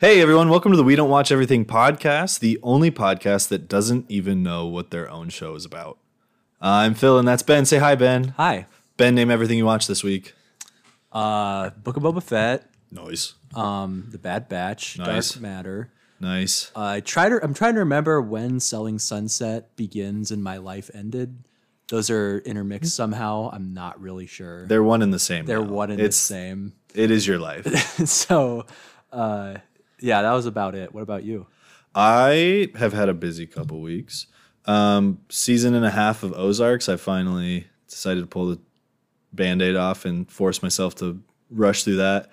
[0.00, 4.10] Hey everyone, welcome to the We Don't Watch Everything podcast, the only podcast that doesn't
[4.10, 5.98] even know what their own show is about.
[6.60, 7.64] I'm Phil and that's Ben.
[7.64, 8.34] Say hi, Ben.
[8.36, 8.66] Hi.
[8.96, 10.34] Ben, name everything you watched this week.
[11.12, 13.34] Uh, Book of Boba Fett, Noise.
[13.54, 15.32] um, The Bad Batch, Nice.
[15.32, 15.90] Dark Matter.
[16.20, 16.70] Nice.
[16.76, 17.38] Uh, I try to.
[17.42, 21.44] I'm trying to remember when Selling Sunset begins and my life ended.
[21.88, 23.50] Those are intermixed somehow.
[23.52, 24.66] I'm not really sure.
[24.66, 25.44] They're one and the same.
[25.44, 25.70] They're now.
[25.70, 26.72] one and it's, the same.
[26.94, 27.66] It is your life.
[28.08, 28.64] so,
[29.12, 29.56] uh,
[30.04, 30.94] yeah, that was about it.
[30.94, 31.46] What about you?
[31.94, 34.26] I have had a busy couple weeks.
[34.66, 36.88] Um, season and a half of Ozarks.
[36.88, 38.60] I finally decided to pull the
[39.32, 42.30] band-aid off and force myself to rush through that.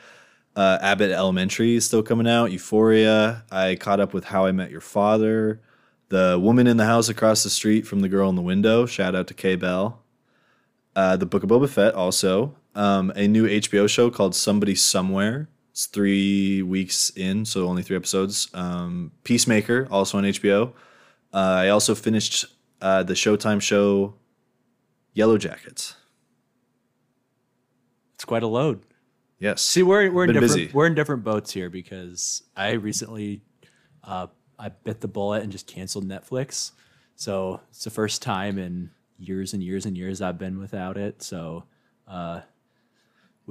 [0.53, 2.51] Uh, Abbott Elementary is still coming out.
[2.51, 3.45] Euphoria.
[3.49, 5.61] I caught up with How I Met Your Father.
[6.09, 8.85] The Woman in the House Across the Street from the Girl in the Window.
[8.85, 10.01] Shout out to Kay Bell.
[10.93, 12.53] Uh, the Book of Boba Fett also.
[12.75, 15.47] Um, a new HBO show called Somebody Somewhere.
[15.71, 18.49] It's three weeks in, so only three episodes.
[18.53, 20.73] Um, Peacemaker, also on HBO.
[21.33, 22.45] Uh, I also finished
[22.81, 24.15] uh, the Showtime show
[25.13, 25.95] Yellow Jackets.
[28.15, 28.83] It's quite a load.
[29.39, 29.61] Yes.
[29.61, 30.69] See, we're we're in different busy.
[30.73, 33.41] we're in different boats here because I recently
[34.03, 34.27] uh,
[34.59, 36.71] I bit the bullet and just canceled Netflix.
[37.15, 41.23] So it's the first time in years and years and years I've been without it.
[41.23, 41.63] So
[42.07, 42.41] uh,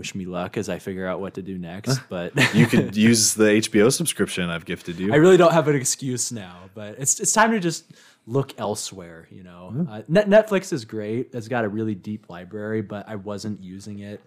[0.00, 2.00] wish me luck as I figure out what to do next.
[2.08, 5.12] But you could use the HBO subscription I've gifted you.
[5.12, 6.70] I really don't have an excuse now.
[6.74, 7.84] But it's it's time to just
[8.26, 9.28] look elsewhere.
[9.30, 11.34] You know, uh, Net- Netflix is great.
[11.34, 14.20] It's got a really deep library, but I wasn't using it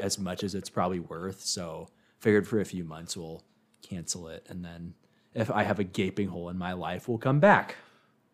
[0.00, 1.40] as much as it's probably worth.
[1.42, 3.42] So figured for a few months we'll
[3.82, 4.94] cancel it, and then
[5.32, 7.76] if I have a gaping hole in my life, we'll come back.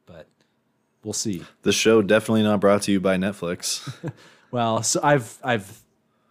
[0.06, 0.28] But
[1.04, 1.44] we'll see.
[1.62, 3.92] the show definitely not brought to you by Netflix.
[4.52, 5.79] Well, so I've I've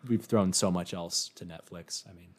[0.07, 2.07] we've thrown so much else to Netflix.
[2.09, 2.29] I mean,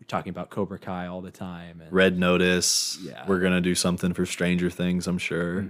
[0.00, 2.98] we're talking about Cobra Kai all the time, and Red Notice.
[3.02, 3.24] Yeah.
[3.26, 5.66] We're gonna do something for Stranger Things, I'm sure.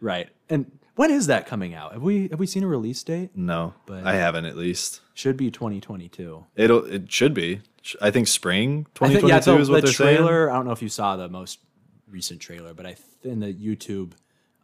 [0.00, 0.28] right.
[0.48, 1.92] And when is that coming out?
[1.92, 3.30] Have we have we seen a release date?
[3.36, 5.00] No, But- I haven't at least.
[5.14, 6.44] Should be 2022.
[6.56, 7.60] It'll it should be.
[8.00, 10.16] I think spring 2022 think, yeah, is what the they're saying.
[10.18, 10.50] trailer.
[10.50, 11.58] I don't know if you saw the most
[12.08, 14.12] recent trailer, but I th- in the YouTube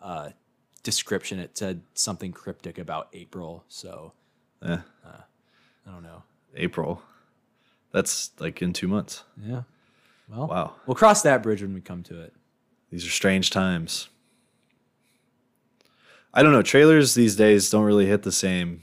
[0.03, 0.31] uh,
[0.83, 3.65] description it said something cryptic about April.
[3.69, 4.13] So
[4.63, 4.79] Eh,
[5.87, 6.23] I don't know.
[6.57, 7.03] April.
[7.93, 9.25] That's like in two months.
[9.43, 9.63] Yeah.
[10.29, 10.75] Well, Wow.
[10.87, 12.33] we'll cross that bridge when we come to it.
[12.91, 14.09] These are strange times.
[16.33, 16.63] I don't know.
[16.63, 18.83] Trailers these days don't really hit the same.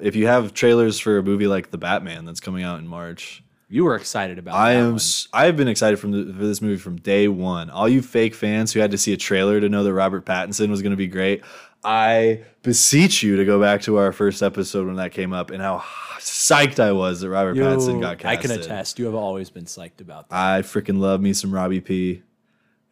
[0.00, 3.42] If you have trailers for a movie like The Batman that's coming out in March,
[3.68, 4.54] You were excited about.
[4.54, 4.92] I that am.
[4.92, 5.00] one.
[5.32, 7.68] I've been excited from the, for this movie from day one.
[7.68, 10.68] All you fake fans who had to see a trailer to know that Robert Pattinson
[10.70, 11.42] was going to be great,
[11.84, 15.60] I beseech you to go back to our first episode when that came up and
[15.60, 15.82] how
[16.18, 18.26] psyched I was that Robert You- Pattinson got cast.
[18.38, 18.98] I can attest.
[18.98, 20.36] You have always been psyched about that.
[20.36, 22.22] I freaking love me some Robbie P,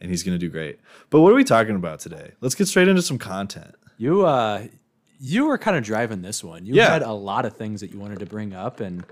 [0.00, 0.80] and he's going to do great.
[1.08, 2.32] But what are we talking about today?
[2.40, 3.74] Let's get straight into some content.
[3.96, 4.66] You uh
[5.22, 6.64] you were kind of driving this one.
[6.64, 6.90] You Yeah.
[6.90, 9.04] had a lot of things that you wanted to bring up and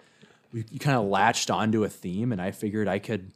[0.53, 3.31] we, you kind of latched onto a theme and I figured I could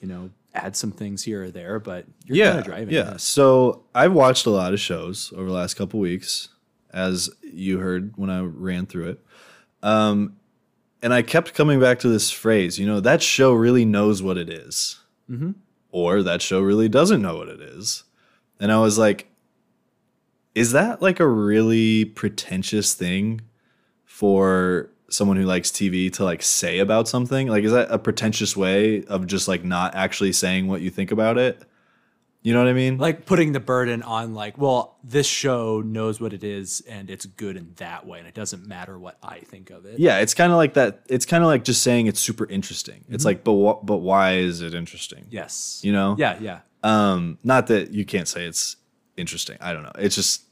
[0.00, 2.94] you know add some things here or there, but you're kind of driving.
[2.94, 3.14] yeah.
[3.14, 3.20] it.
[3.20, 6.48] So I've watched a lot of shows over the last couple weeks,
[6.92, 9.24] as you heard when I ran through it.
[9.82, 10.36] Um,
[11.02, 12.78] and I kept coming back to this phrase.
[12.78, 15.00] You know, that show really knows what it is,
[15.90, 18.04] or that show really doesn't know what it is.
[18.58, 19.28] And I was like,
[20.54, 23.40] is that like a really pretentious thing
[24.04, 27.48] for someone who likes TV to like say about something?
[27.48, 31.10] Like, is that a pretentious way of just like not actually saying what you think
[31.10, 31.62] about it?
[32.42, 32.96] You know what I mean?
[32.96, 37.26] Like putting the burden on like, well, this show knows what it is and it's
[37.26, 39.98] good in that way and it doesn't matter what I think of it.
[39.98, 41.02] yeah, it's kind of like that.
[41.08, 43.00] It's kind of like just saying it's super interesting.
[43.00, 43.14] Mm-hmm.
[43.14, 43.84] It's like, but?
[43.84, 45.26] But why is it interesting?
[45.28, 45.80] Yes.
[45.82, 46.16] You know?
[46.18, 46.60] Yeah, yeah.
[46.82, 48.76] Um, not that you can't say it's
[49.18, 49.58] interesting.
[49.60, 49.92] I don't know.
[49.98, 50.44] It's just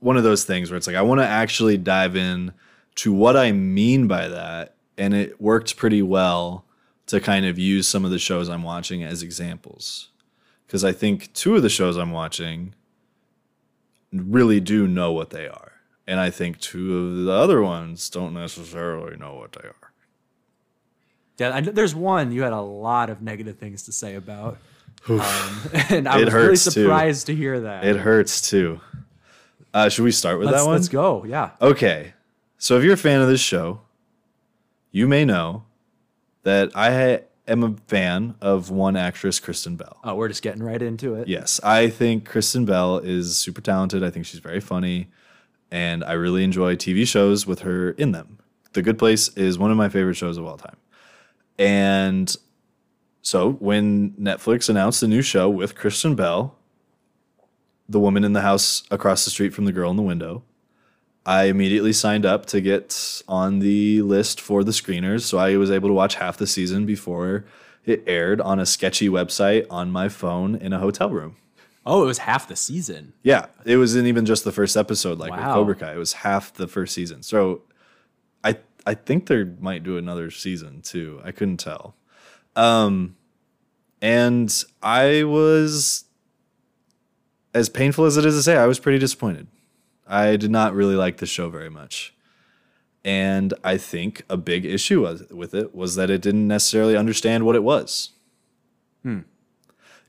[0.00, 2.52] one of those things where it's like I want to actually dive in
[2.96, 6.64] to what I mean by that, and it worked pretty well
[7.06, 10.08] to kind of use some of the shows I'm watching as examples.
[10.66, 12.74] Because I think two of the shows I'm watching
[14.12, 15.72] really do know what they are.
[16.06, 19.92] And I think two of the other ones don't necessarily know what they are.
[21.38, 24.58] Yeah, I, there's one you had a lot of negative things to say about.
[25.08, 25.20] Um,
[25.88, 26.70] and I It was really hurts, too.
[26.70, 27.84] surprised to hear that.
[27.84, 28.80] It hurts too.
[29.72, 30.74] Uh, should we start with let's, that one?
[30.74, 31.24] let's go.
[31.24, 31.50] Yeah.
[31.60, 32.12] Okay.
[32.62, 33.80] So if you're a fan of this show,
[34.92, 35.64] you may know
[36.42, 39.98] that I am a fan of one actress, Kristen Bell.
[40.04, 41.26] Oh, we're just getting right into it.
[41.26, 44.04] Yes, I think Kristen Bell is super talented.
[44.04, 45.08] I think she's very funny,
[45.70, 48.38] and I really enjoy TV shows with her in them.
[48.74, 50.76] The Good Place is one of my favorite shows of all time.
[51.58, 52.36] And
[53.22, 56.58] so when Netflix announced a new show with Kristen Bell,
[57.88, 60.42] the woman in the house across the street from the girl in the window,
[61.26, 65.22] I immediately signed up to get on the list for the screeners.
[65.22, 67.44] So I was able to watch half the season before
[67.84, 71.36] it aired on a sketchy website on my phone in a hotel room.
[71.86, 73.14] Oh, it was half the season.
[73.22, 75.94] Yeah, it wasn't even just the first episode like with Cobra Kai.
[75.94, 77.22] It was half the first season.
[77.22, 77.62] So
[78.44, 81.20] I I think they might do another season too.
[81.24, 81.96] I couldn't tell.
[82.54, 83.16] Um
[84.02, 86.04] and I was
[87.54, 89.48] as painful as it is to say, I was pretty disappointed.
[90.10, 92.14] I did not really like the show very much.
[93.04, 97.46] And I think a big issue was, with it was that it didn't necessarily understand
[97.46, 98.10] what it was.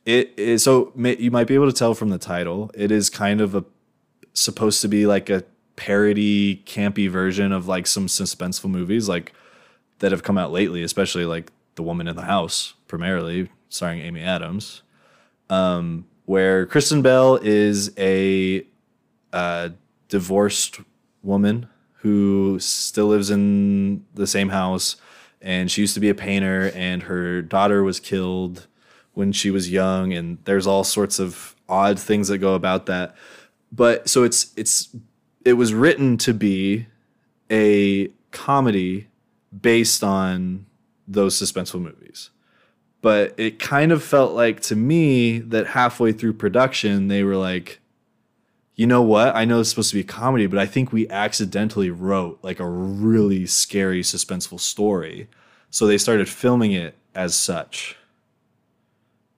[0.05, 2.71] It is so ma- you might be able to tell from the title.
[2.73, 3.63] It is kind of a
[4.33, 5.43] supposed to be like a
[5.75, 9.33] parody, campy version of like some suspenseful movies like
[9.99, 14.21] that have come out lately, especially like The Woman in the House, primarily starring Amy
[14.21, 14.81] Adams,
[15.49, 18.65] um, where Kristen Bell is a
[19.31, 19.69] uh,
[20.11, 20.81] divorced
[21.23, 24.97] woman who still lives in the same house,
[25.41, 28.67] and she used to be a painter, and her daughter was killed
[29.13, 33.15] when she was young, and there's all sorts of odd things that go about that.
[33.71, 34.95] But so it's it's
[35.45, 36.87] it was written to be
[37.49, 39.07] a comedy
[39.59, 40.65] based on
[41.07, 42.31] those suspenseful movies.
[43.01, 47.80] But it kind of felt like to me that halfway through production, they were like,
[48.81, 49.35] you know what?
[49.35, 52.59] I know it's supposed to be a comedy, but I think we accidentally wrote like
[52.59, 55.29] a really scary, suspenseful story.
[55.69, 57.95] So they started filming it as such.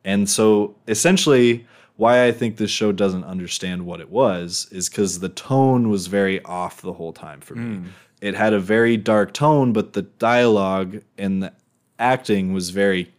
[0.06, 1.68] And so essentially,
[1.98, 6.08] why I think this show doesn't understand what it was is because the tone was
[6.08, 7.76] very off the whole time for me.
[7.80, 7.88] Hmm.
[8.22, 11.52] It had a very dark tone, but the dialogue and the
[12.00, 13.14] acting was very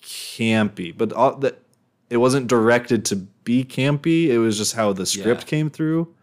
[0.00, 0.96] campy.
[0.96, 1.60] But all, that
[2.10, 4.26] it wasn't directed to be campy.
[4.28, 5.46] It was just how the script Yeah.
[5.48, 6.14] came through.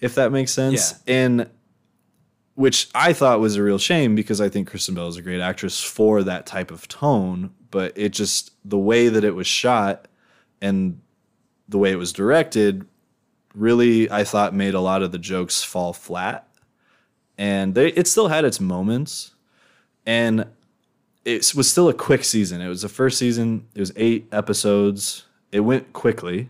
[0.00, 0.94] If that makes sense.
[1.06, 1.14] Yeah.
[1.14, 1.50] And
[2.54, 5.40] which I thought was a real shame because I think Kristen Bell is a great
[5.40, 10.08] actress for that type of tone, but it just the way that it was shot
[10.60, 11.00] and
[11.68, 12.86] the way it was directed
[13.54, 16.46] really I thought made a lot of the jokes fall flat.
[17.38, 19.32] And they it still had its moments
[20.06, 20.46] and
[21.24, 22.60] it was still a quick season.
[22.60, 23.66] It was the first season.
[23.74, 25.26] It was 8 episodes.
[25.52, 26.48] It went quickly.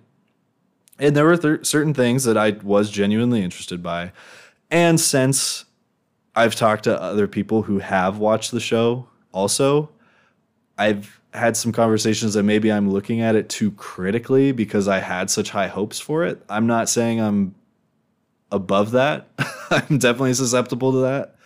[0.99, 4.13] And there were th- certain things that I was genuinely interested by.
[4.71, 5.65] And since
[6.37, 9.91] I've talked to other people who have watched the show also,
[10.79, 15.31] I've had some conversations that maybe I'm looking at it too critically because I had
[15.31, 16.43] such high hopes for it.
[16.49, 17.55] I'm not saying I'm
[18.51, 19.29] above that.
[19.71, 21.37] I'm definitely susceptible to that.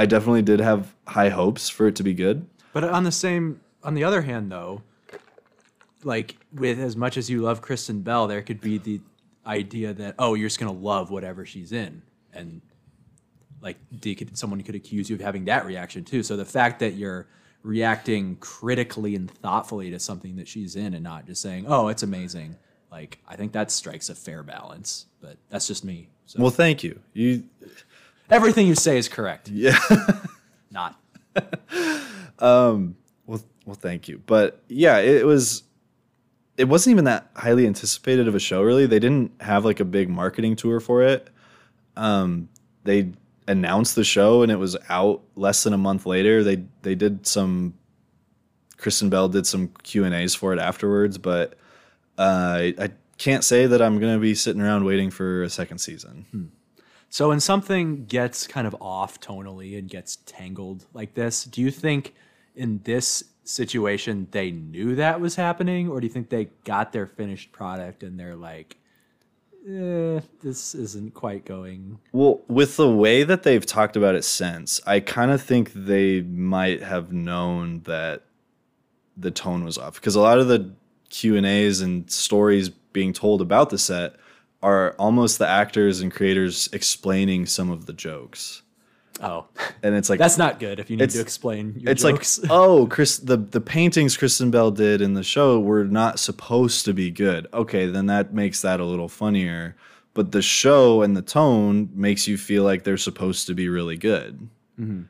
[0.00, 2.46] I definitely did have high hopes for it to be good.
[2.72, 4.80] But on the same, on the other hand, though,
[6.04, 9.02] like with as much as you love Kristen Bell, there could be the
[9.44, 12.00] idea that oh, you're just gonna love whatever she's in,
[12.32, 12.62] and
[13.60, 16.22] like could, someone could accuse you of having that reaction too.
[16.22, 17.26] So the fact that you're
[17.62, 22.02] reacting critically and thoughtfully to something that she's in, and not just saying oh, it's
[22.02, 22.56] amazing,
[22.90, 25.08] like I think that strikes a fair balance.
[25.20, 26.08] But that's just me.
[26.24, 26.98] So Well, thank you.
[27.12, 27.44] You
[28.30, 29.48] everything you say is correct.
[29.48, 29.78] yeah.
[30.70, 30.96] Not
[32.38, 32.96] um,
[33.26, 34.22] Well, well, thank you.
[34.26, 35.64] But yeah, it was.
[36.56, 38.62] It wasn't even that highly anticipated of a show.
[38.62, 41.30] Really, they didn't have like a big marketing tour for it.
[41.96, 42.50] Um,
[42.84, 43.12] they
[43.48, 46.44] announced the show and it was out less than a month later.
[46.44, 47.74] They they did some.
[48.76, 51.54] Kristen Bell did some Q and A's for it afterwards, but
[52.18, 55.78] uh, I, I can't say that I'm gonna be sitting around waiting for a second
[55.78, 56.52] season.
[57.10, 61.72] So when something gets kind of off tonally and gets tangled like this, do you
[61.72, 62.14] think
[62.54, 67.06] in this situation they knew that was happening, or do you think they got their
[67.06, 68.76] finished product and they're like,
[69.68, 71.98] eh, this isn't quite going?
[72.12, 76.20] Well, with the way that they've talked about it since, I kind of think they
[76.20, 78.22] might have known that
[79.16, 80.70] the tone was off because a lot of the
[81.08, 84.14] Q and A's and stories being told about the set
[84.62, 88.62] are almost the actors and creators explaining some of the jokes,
[89.22, 89.46] Oh,
[89.82, 90.80] and it's like that's not good.
[90.80, 92.38] If you need to explain your it's jokes.
[92.40, 96.84] like oh chris the the paintings kristen bell did in the show were not supposed
[96.86, 97.46] to be good.
[97.52, 99.76] Okay then that makes that a little funnier.
[100.14, 103.96] But the show and the tone makes you feel like they're supposed to be really
[103.96, 104.48] good
[104.78, 105.02] mm-hmm.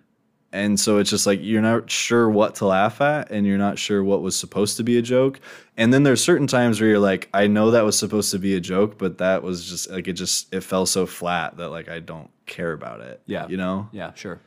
[0.52, 3.78] And so it's just like you're not sure what to laugh at and you're not
[3.78, 5.38] sure what was supposed to be a joke
[5.76, 8.54] and then there's certain times where you're like i know that was supposed to be
[8.56, 11.88] a joke but that was just like it just it fell so flat that like
[11.88, 13.46] i don't care about it Yeah.
[13.48, 14.40] you know yeah, sure.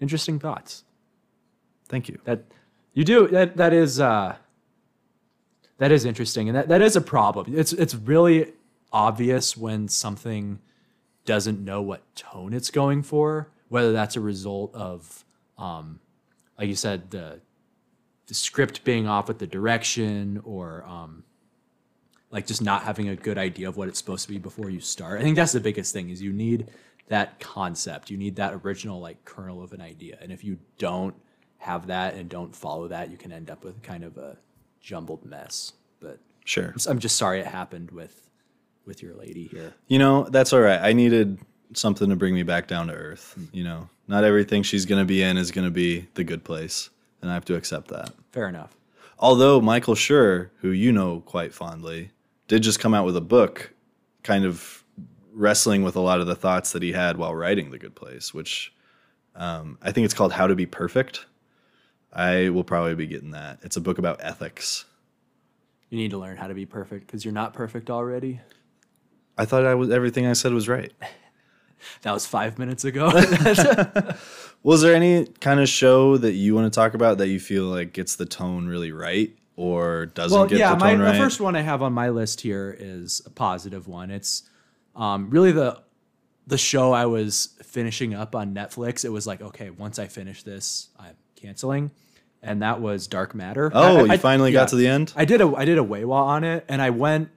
[0.00, 0.84] Interesting thoughts.
[1.88, 2.44] thank you That
[2.94, 3.56] You do that.
[3.56, 4.36] That is uh,
[5.78, 7.54] that is interesting, and that, that is a problem.
[7.56, 8.52] It's it's really
[8.92, 10.58] obvious when something
[11.24, 15.24] doesn't know what tone it's going for, whether that's a result of,
[15.56, 16.00] um,
[16.58, 17.40] like you said, the
[18.26, 21.24] the script being off with the direction, or um,
[22.30, 24.80] like just not having a good idea of what it's supposed to be before you
[24.80, 25.20] start.
[25.20, 26.68] I think that's the biggest thing is you need
[27.08, 28.10] that concept.
[28.10, 30.18] You need that original like kernel of an idea.
[30.20, 31.14] And if you don't
[31.58, 34.36] have that and don't follow that, you can end up with kind of a
[34.80, 35.72] jumbled mess.
[36.00, 36.74] But Sure.
[36.88, 38.28] I'm just sorry it happened with
[38.86, 39.74] with your lady here.
[39.88, 40.80] You know, that's all right.
[40.80, 41.38] I needed
[41.74, 43.38] something to bring me back down to earth.
[43.52, 46.44] You know, not everything she's going to be in is going to be the good
[46.44, 46.90] place.
[47.22, 48.12] And I have to accept that.
[48.32, 48.76] Fair enough.
[49.18, 52.10] Although Michael Schur, who you know quite fondly,
[52.48, 53.74] did just come out with a book
[54.22, 54.82] kind of
[55.32, 58.32] wrestling with a lot of the thoughts that he had while writing The Good Place,
[58.32, 58.72] which
[59.36, 61.26] um, I think it's called How to Be Perfect.
[62.12, 63.60] I will probably be getting that.
[63.62, 64.84] It's a book about ethics.
[65.90, 68.40] You need to learn how to be perfect because you're not perfect already.
[69.36, 70.92] I thought I was everything I said was right.
[72.02, 73.10] That was five minutes ago.
[74.62, 77.64] Was there any kind of show that you want to talk about that you feel
[77.64, 81.12] like gets the tone really right or doesn't well, get yeah, the my, tone right?
[81.12, 84.10] the first one I have on my list here is a positive one.
[84.10, 84.48] It's
[84.96, 85.80] um, really the
[86.46, 89.04] the show I was finishing up on Netflix.
[89.04, 91.90] It was like, okay, once I finish this, I'm canceling,
[92.42, 93.70] and that was Dark Matter.
[93.72, 94.60] oh, I- you I- finally yeah.
[94.60, 95.12] got to the end?
[95.16, 97.30] I did a I did a Weiwa on it, and I went.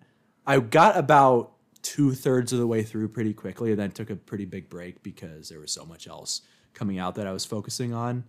[0.46, 1.53] I got about
[1.84, 5.04] two thirds of the way through pretty quickly, and then took a pretty big break
[5.04, 6.42] because there was so much else
[6.74, 8.24] coming out that I was focusing on.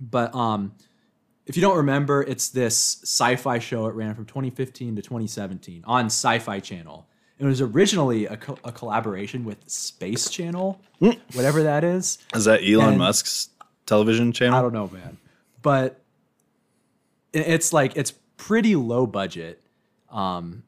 [0.00, 0.72] But um,
[1.46, 3.86] if you don't remember, it's this sci-fi show.
[3.86, 7.06] It ran from 2015 to 2017 on Sci-Fi Channel.
[7.38, 10.80] It was originally a, co- a collaboration with Space Channel,
[11.32, 12.18] whatever that is.
[12.34, 13.48] Is that Elon And- Musk's
[13.86, 14.56] television channel?
[14.56, 15.18] I don't know, man.
[15.60, 16.00] But
[17.32, 19.60] it- it's like it's pretty low budget.
[20.10, 20.62] Um,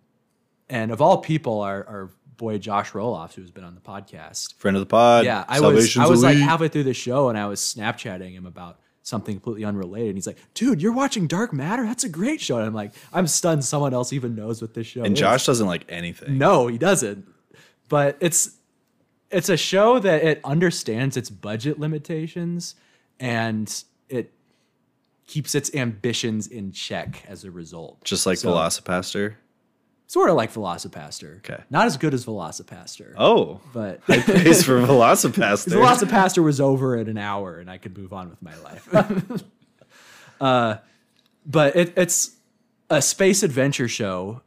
[0.69, 4.55] and of all people, our, our boy Josh Roloff, who's been on the podcast.
[4.57, 5.25] Friend of the pod.
[5.25, 8.47] Yeah, I was I was like halfway through the show and I was Snapchatting him
[8.47, 10.09] about something completely unrelated.
[10.09, 11.85] And he's like, dude, you're watching Dark Matter?
[11.85, 12.57] That's a great show.
[12.57, 15.11] And I'm like, I'm stunned someone else even knows what this show and is.
[15.11, 16.39] And Josh doesn't like anything.
[16.39, 17.29] No, he doesn't.
[17.89, 18.57] But it's
[19.31, 22.77] it's a show that it understands its budget limitations
[23.21, 24.33] and it
[25.27, 28.03] keeps its ambitions in check as a result.
[28.05, 29.35] Just like So- VelociPastor.
[30.15, 31.39] Sort of like VelociPastor.
[31.39, 31.61] Okay.
[31.71, 33.15] Not as good as VelociPastor.
[33.19, 35.73] Oh, But praise for VelociPastor.
[35.73, 38.89] VelociPastor was over in an hour and I could move on with my life.
[40.41, 40.77] uh,
[41.45, 42.37] but it, it's
[42.89, 44.43] a space adventure show,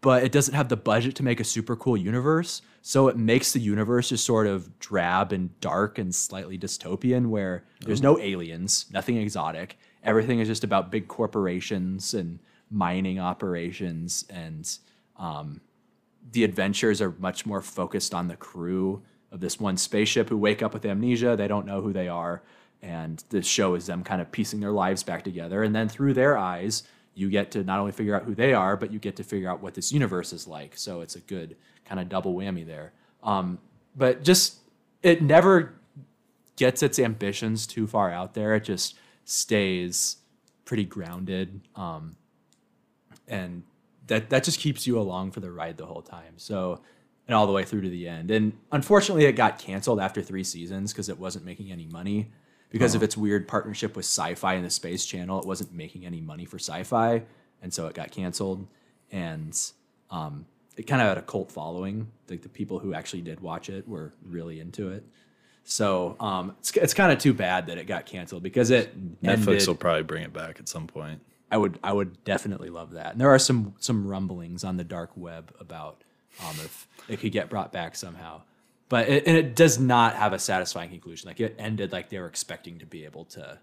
[0.00, 2.62] but it doesn't have the budget to make a super cool universe.
[2.80, 7.64] So it makes the universe just sort of drab and dark and slightly dystopian, where
[7.80, 9.76] there's no aliens, nothing exotic.
[10.04, 12.38] Everything is just about big corporations and
[12.70, 14.78] mining operations and
[15.16, 15.60] um,
[16.32, 20.62] the adventures are much more focused on the crew of this one spaceship who wake
[20.62, 21.36] up with amnesia.
[21.36, 22.42] They don't know who they are.
[22.82, 25.62] And the show is them kind of piecing their lives back together.
[25.62, 26.84] And then through their eyes,
[27.14, 29.50] you get to not only figure out who they are, but you get to figure
[29.50, 30.76] out what this universe is like.
[30.76, 32.92] So it's a good kind of double whammy there.
[33.22, 33.58] Um,
[33.96, 34.58] but just,
[35.02, 35.74] it never
[36.56, 38.54] gets its ambitions too far out there.
[38.54, 40.18] It just stays
[40.64, 41.60] pretty grounded.
[41.74, 42.16] Um,
[43.28, 43.62] and
[44.06, 46.34] that that just keeps you along for the ride the whole time.
[46.36, 46.80] So
[47.28, 48.30] and all the way through to the end.
[48.30, 52.30] And unfortunately, it got canceled after three seasons because it wasn't making any money.
[52.70, 56.20] Because of its weird partnership with Sci-Fi and the Space Channel, it wasn't making any
[56.20, 57.22] money for Sci-Fi,
[57.62, 58.66] and so it got canceled.
[59.10, 59.58] And
[60.10, 60.44] um,
[60.76, 62.08] it kind of had a cult following.
[62.28, 65.02] Like the people who actually did watch it were really into it.
[65.64, 69.48] So um, it's it's kind of too bad that it got canceled because it Netflix
[69.48, 71.20] ended- will probably bring it back at some point.
[71.50, 73.12] I would I would definitely love that.
[73.12, 76.02] And there are some some rumblings on the dark web about
[76.44, 78.42] um, if it could get brought back somehow.
[78.90, 81.28] But it, and it does not have a satisfying conclusion.
[81.28, 83.58] Like it ended like they were expecting to be able to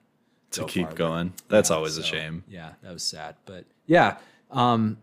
[0.51, 0.97] To go keep farther.
[0.97, 1.33] going.
[1.47, 2.43] That's Yeah, always a shame.
[2.47, 3.35] Yeah, that was sad.
[3.45, 4.17] But yeah,
[4.51, 4.97] um,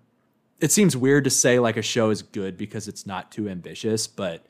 [0.60, 4.06] it seems weird to say like a show is good because it's not too ambitious,
[4.06, 4.44] but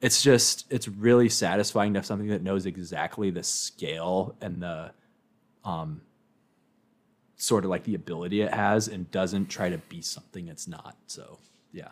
[0.00, 4.90] it's just it's really satisfying to have something that knows exactly the scale and the
[5.64, 6.00] um
[7.36, 10.96] sort of like the ability it has and doesn't try to be something it's not.
[11.06, 11.38] So
[11.72, 11.88] yeah.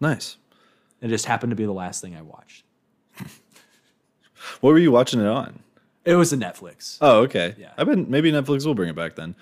[0.00, 0.36] Nice.
[1.00, 2.64] It just happened to be the last thing I watched.
[4.60, 5.60] What were you watching it on?
[6.04, 6.98] It was a Netflix.
[7.00, 7.54] Oh, okay.
[7.58, 7.72] Yeah.
[7.76, 9.34] I bet maybe Netflix will bring it back then.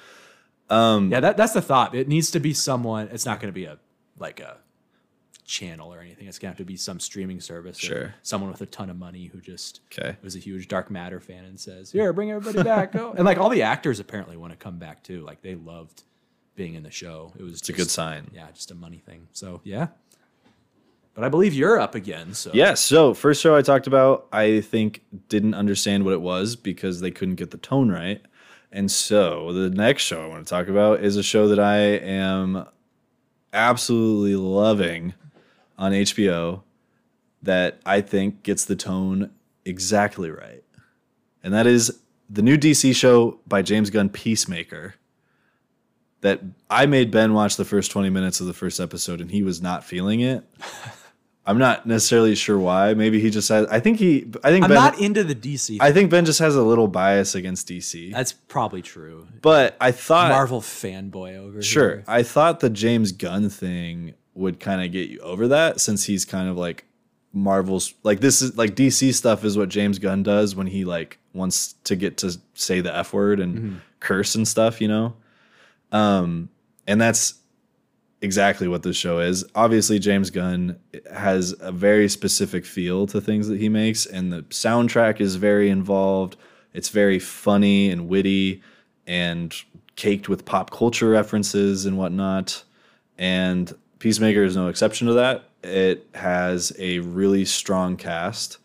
[0.71, 1.95] yeah, that, that's the thought.
[1.95, 3.09] It needs to be someone.
[3.13, 3.79] It's not going to be a
[4.19, 4.59] like a
[5.45, 6.27] channel or anything.
[6.27, 7.83] It's gonna have to be some streaming service.
[7.85, 8.15] or Sure.
[8.23, 10.17] someone with a ton of money who just 'Kay.
[10.23, 13.13] was a huge Dark Matter fan and says, "Here, bring everybody back." Go.
[13.13, 15.21] And like all the actors apparently want to come back too.
[15.23, 16.03] Like they loved
[16.57, 17.33] being in the show.
[17.39, 18.31] It was It's a good sign.
[18.35, 19.27] Yeah, just a money thing.
[19.33, 19.89] So yeah.
[21.15, 22.35] But I believe you're up again.
[22.35, 26.57] So Yeah, so first show I talked about, I think didn't understand what it was
[26.57, 28.21] because they couldn't get the tone right.
[28.73, 31.77] And so the next show I want to talk about is a show that I
[31.79, 32.67] am
[33.53, 35.15] absolutely loving
[35.79, 36.63] on HBO
[37.43, 39.31] that I think gets the tone
[39.65, 40.63] exactly right.
[41.43, 42.01] And that is
[42.31, 44.95] the new DC show by James Gunn, Peacemaker.
[46.23, 46.41] That
[46.71, 49.61] I made Ben watch the first 20 minutes of the first episode and he was
[49.61, 50.43] not feeling it.
[51.47, 52.95] I'm not necessarily sure why.
[52.95, 53.67] Maybe he just has.
[53.67, 54.27] I think he.
[54.43, 54.77] I think I'm Ben.
[54.77, 55.77] not into the DC.
[55.79, 58.11] I think Ben just has a little bias against DC.
[58.13, 59.29] That's probably true.
[59.43, 61.97] but I thought Marvel fanboy over Sure.
[61.97, 62.05] here.
[62.09, 66.25] I thought the James Gunn thing would kind of get you over that since he's
[66.25, 66.85] kind of like
[67.33, 71.19] Marvel's like this is like DC stuff is what James Gunn does when he like
[71.33, 75.15] wants to get to say the F word and curse and stuff, you know?
[75.91, 76.49] Um
[76.87, 77.35] and that's
[78.21, 79.45] exactly what this show is.
[79.55, 80.79] Obviously James Gunn
[81.13, 85.71] has a very specific feel to things that he makes and the soundtrack is very
[85.71, 86.37] involved.
[86.73, 88.63] It's very funny and witty
[89.07, 89.55] and
[89.97, 92.63] caked with pop culture references and whatnot.
[93.19, 93.73] And
[94.05, 95.49] Peacemaker is no exception to that.
[95.63, 98.59] It has a really strong cast,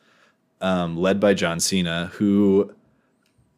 [0.59, 2.75] um, led by John Cena, who,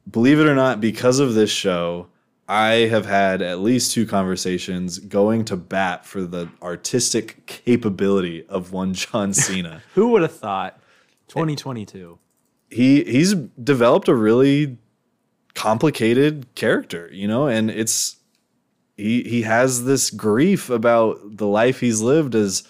[0.07, 2.05] believe it or not, because of this show,
[2.47, 8.71] I have had at least two conversations going to bat for the artistic capability of
[8.71, 9.81] one John Cena.
[9.95, 10.79] Who would have thought
[11.29, 12.19] 2022?
[12.69, 14.77] he he's developed a really
[15.55, 18.17] complicated character, you know, and it's
[18.97, 22.63] he he has this grief about the life he's lived as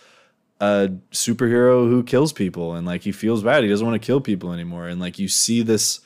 [0.60, 3.64] a superhero who kills people and like he feels bad.
[3.64, 4.88] He doesn't want to kill people anymore.
[4.88, 6.00] And like you see this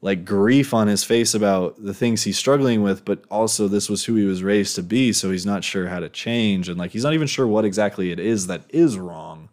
[0.00, 4.04] like grief on his face about the things he's struggling with, but also this was
[4.04, 6.92] who he was raised to be, so he's not sure how to change and like
[6.92, 9.48] he's not even sure what exactly it is that is wrong.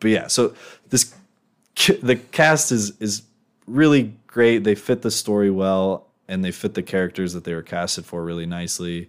[0.00, 0.54] But yeah, so
[0.88, 1.14] this
[2.02, 3.22] the cast is is
[3.66, 4.64] really great.
[4.64, 8.24] They fit the story well and they fit the characters that they were casted for
[8.24, 9.08] really nicely.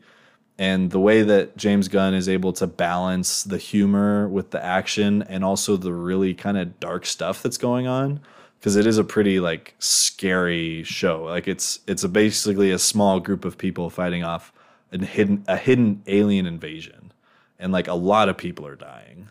[0.60, 5.22] And the way that James Gunn is able to balance the humor with the action
[5.24, 8.20] and also the really kind of dark stuff that's going on
[8.60, 11.24] because it is a pretty like scary show.
[11.24, 14.52] Like it's it's a basically a small group of people fighting off
[14.92, 17.12] a hidden a hidden alien invasion
[17.60, 19.30] and like a lot of people are dying.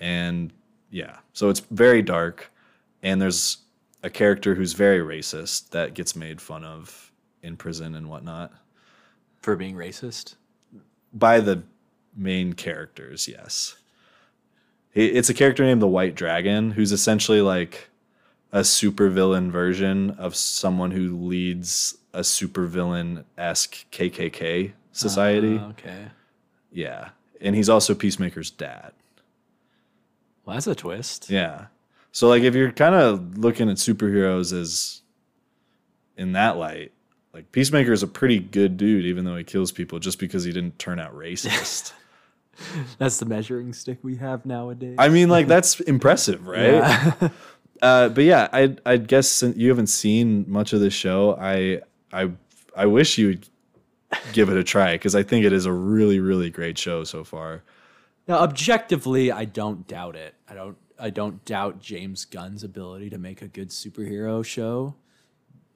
[0.00, 0.52] And
[0.90, 2.50] yeah, so it's very dark
[3.02, 3.58] and there's
[4.06, 7.10] a character who's very racist that gets made fun of
[7.42, 8.52] in prison and whatnot
[9.38, 10.36] For being racist?
[11.12, 11.64] by the
[12.16, 13.26] main characters.
[13.26, 13.74] Yes,
[14.94, 17.88] it's a character named the White Dragon, who's essentially like
[18.52, 25.58] a supervillain version of someone who leads a supervillain esque KKK society.
[25.58, 26.06] Uh, okay.
[26.70, 27.08] yeah,
[27.40, 28.92] and he's also Peacemaker's dad.
[30.44, 31.28] Well, that's a twist.
[31.28, 31.66] Yeah.
[32.16, 35.02] So like if you're kind of looking at superheroes as
[36.16, 36.92] in that light,
[37.34, 40.50] like Peacemaker is a pretty good dude even though he kills people just because he
[40.50, 41.92] didn't turn out racist.
[42.98, 44.96] That's the measuring stick we have nowadays.
[44.98, 46.72] I mean like that's impressive, right?
[46.72, 47.28] Yeah.
[47.82, 51.82] Uh, but yeah, I I guess since you haven't seen much of the show, I
[52.10, 52.30] I
[52.74, 53.48] I wish you would
[54.32, 57.22] give it a try because I think it is a really really great show so
[57.22, 57.62] far.
[58.26, 60.34] Now, objectively, I don't doubt it.
[60.48, 60.78] I don't.
[60.98, 64.94] I don't doubt James Gunn's ability to make a good superhero show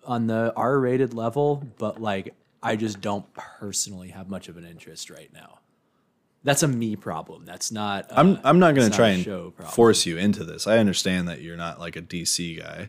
[0.05, 5.11] on the R-rated level, but like, I just don't personally have much of an interest
[5.11, 5.59] right now.
[6.43, 7.45] That's a me problem.
[7.45, 8.07] That's not.
[8.11, 10.67] I'm uh, I'm not going to try and show force you into this.
[10.67, 12.89] I understand that you're not like a DC guy,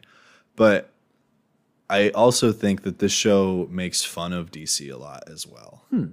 [0.56, 0.90] but
[1.90, 5.84] I also think that this show makes fun of DC a lot as well.
[5.90, 6.08] Hmm.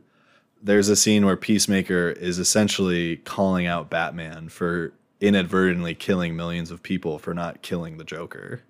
[0.61, 6.83] There's a scene where Peacemaker is essentially calling out Batman for inadvertently killing millions of
[6.83, 8.62] people for not killing the Joker.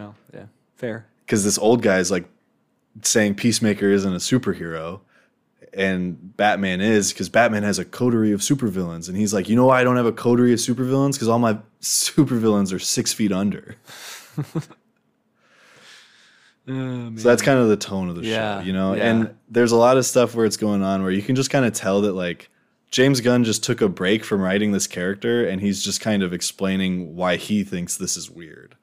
[0.00, 1.06] Oh, yeah, fair.
[1.24, 2.28] Because this old guy is like
[3.02, 5.00] saying Peacemaker isn't a superhero,
[5.74, 9.66] and Batman is because Batman has a coterie of supervillains, and he's like, you know
[9.66, 11.12] why I don't have a coterie of supervillains?
[11.14, 13.76] Because all my supervillains are six feet under.
[16.70, 18.92] Oh, so that's kind of the tone of the Yeah, show, you know.
[18.94, 19.04] yeah.
[19.10, 21.64] And there's a lot of stuff where it's going on where you can just kind
[21.64, 22.50] of tell that like
[22.90, 26.32] James Gunn just took a break from writing this character, and he's just kind of
[26.32, 28.74] explaining why he thinks this is weird.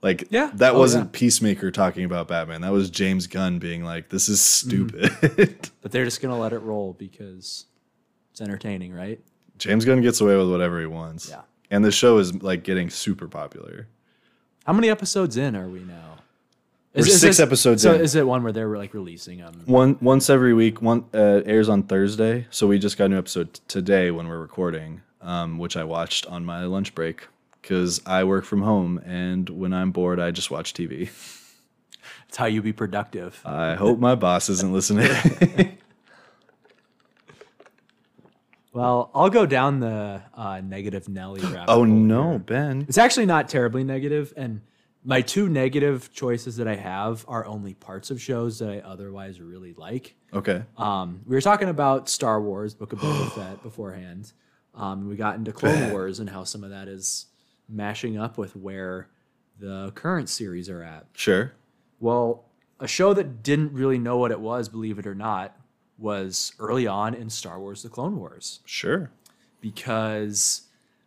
[0.00, 0.50] Like Yeah.
[0.54, 1.10] that Oh, wasn't yeah.
[1.12, 2.62] Peacemaker talking about Batman.
[2.62, 4.88] That was James Gunn being like, "This is Mm-hmm.
[4.88, 7.66] stupid." But they're just gonna let it roll because
[8.30, 9.20] it's entertaining, right?
[9.58, 11.28] James Gunn gets away with whatever he wants.
[11.28, 11.42] Yeah.
[11.70, 13.86] And the show is like getting super popular.
[14.64, 16.18] How many episodes in are we now?
[16.94, 18.02] We're six episodes so in.
[18.02, 19.62] is it one where they're like releasing them?
[19.64, 20.82] One once every week.
[20.82, 24.28] One uh, airs on Thursday, so we just got a new episode t- today when
[24.28, 27.28] we're recording, um, which I watched on my lunch break
[27.62, 31.10] because I work from home, and when I'm bored, I just watch TV.
[32.28, 33.40] It's how you be productive.
[33.44, 35.78] I hope my boss isn't listening.
[38.72, 41.66] Well, I'll go down the uh, negative Nelly rabbit.
[41.68, 42.38] oh hole no, here.
[42.38, 42.86] Ben!
[42.88, 44.62] It's actually not terribly negative, and
[45.04, 49.40] my two negative choices that I have are only parts of shows that I otherwise
[49.40, 50.14] really like.
[50.32, 54.32] Okay, Um, we were talking about Star Wars, Book of Boba Fett beforehand.
[54.74, 57.26] Um, we got into Clone Wars and how some of that is
[57.68, 59.08] mashing up with where
[59.58, 61.06] the current series are at.
[61.14, 61.52] sure.
[62.00, 62.44] Well,
[62.80, 65.56] a show that didn't really know what it was, believe it or not,
[65.98, 69.10] was early on in Star Wars: The Clone Wars Sure.
[69.60, 70.62] because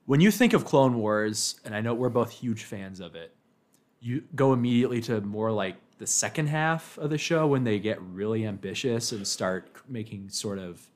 [0.05, 3.34] when you think of Clone Wars, and I know we're both huge fans of it,
[4.05, 7.99] you go immediately to more like the second half of the show when they get
[8.01, 10.89] really ambitious and start making sort of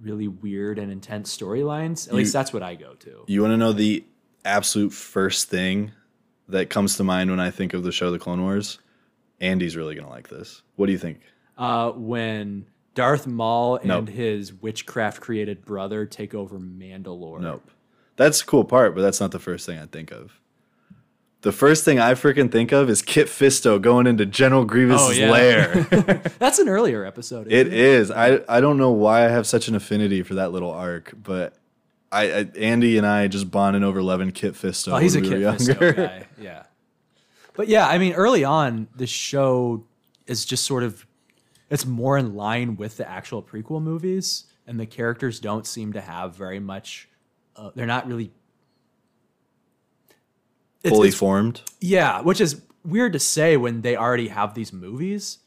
[0.00, 2.06] really weird and intense storylines.
[2.06, 3.24] At You- least that's what I go to.
[3.26, 4.04] You want to know the
[4.44, 5.90] absolute first thing
[6.48, 8.78] that comes to mind when I think of the show The Clone Wars?
[9.40, 10.62] Andy's really gonna like this.
[10.76, 11.20] What do you think?
[11.58, 14.08] Uh, when Darth Maul and Nope.
[14.08, 17.40] his witchcraft created brother take over Mandalore.
[17.40, 17.70] Nope.
[18.16, 20.39] That's a cool part, but that's not the first thing I think of.
[21.42, 25.10] The first thing I freaking think of is Kit Fisto going into General Grievous's Oh,
[25.12, 25.30] yeah.
[25.30, 25.74] lair.
[26.38, 27.46] That's an earlier episode.
[27.50, 28.10] it isn't is.
[28.10, 31.54] I I don't know why I have such an affinity for that little arc, but
[32.12, 34.92] I, I Andy and I just bonded over loving Kit Fisto.
[34.92, 36.26] Oh, he's a we Kit Fisto guy.
[36.38, 36.64] Yeah.
[37.54, 39.84] But yeah, I mean, early on, the show
[40.26, 41.06] is just sort of
[41.70, 46.00] it's more in line with the actual prequel movies, and the characters don't seem to
[46.02, 47.08] have very much.
[47.56, 48.30] Uh, they're not really.
[50.82, 51.62] It's- Fully it's- formed.
[51.80, 55.38] yeah, which is weird to say when they already have these movies,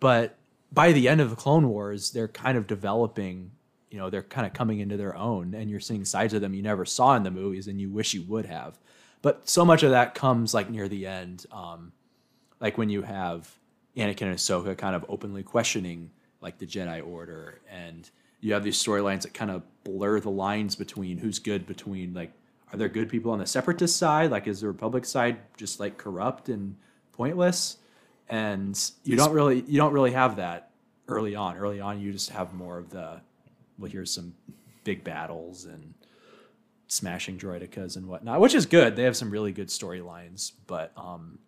[0.00, 0.38] but
[0.72, 3.50] by the end of the Clone Wars, they're kind of developing.
[3.90, 6.54] You know, they're kind of coming into their own, and you're seeing sides of them
[6.54, 8.78] you never saw in the movies, and you wish you would have.
[9.20, 11.92] But so much of that comes like near the end, um,
[12.58, 13.50] like when you have
[13.96, 18.08] Anakin and Ahsoka kind of openly questioning like the Jedi Order, and
[18.40, 22.32] you have these storylines that kind of blur the lines between who's good between like
[22.72, 24.30] are there good people on the separatist side?
[24.30, 26.76] Like is the republic side just like corrupt and
[27.12, 27.76] pointless?
[28.28, 30.70] And you don't really you don't really have that
[31.08, 31.56] early on.
[31.56, 33.20] Early on you just have more of the
[33.78, 34.34] well here's some
[34.84, 35.94] big battles and
[36.88, 38.96] smashing droidekas and whatnot which is good.
[38.96, 41.38] They have some really good storylines but um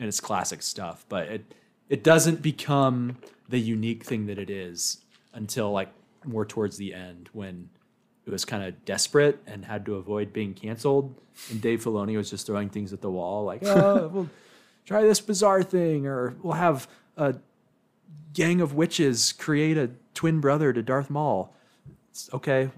[0.00, 1.54] and it's classic stuff but it
[1.88, 5.92] it doesn't become the unique thing that it is until like
[6.24, 7.68] more towards the end when
[8.26, 11.14] it was kind of desperate and had to avoid being canceled.
[11.50, 14.30] And Dave Filoni was just throwing things at the wall, like, "Oh, we'll
[14.86, 17.36] try this bizarre thing," or "We'll have a
[18.32, 21.54] gang of witches create a twin brother to Darth Maul."
[22.10, 22.70] It's okay,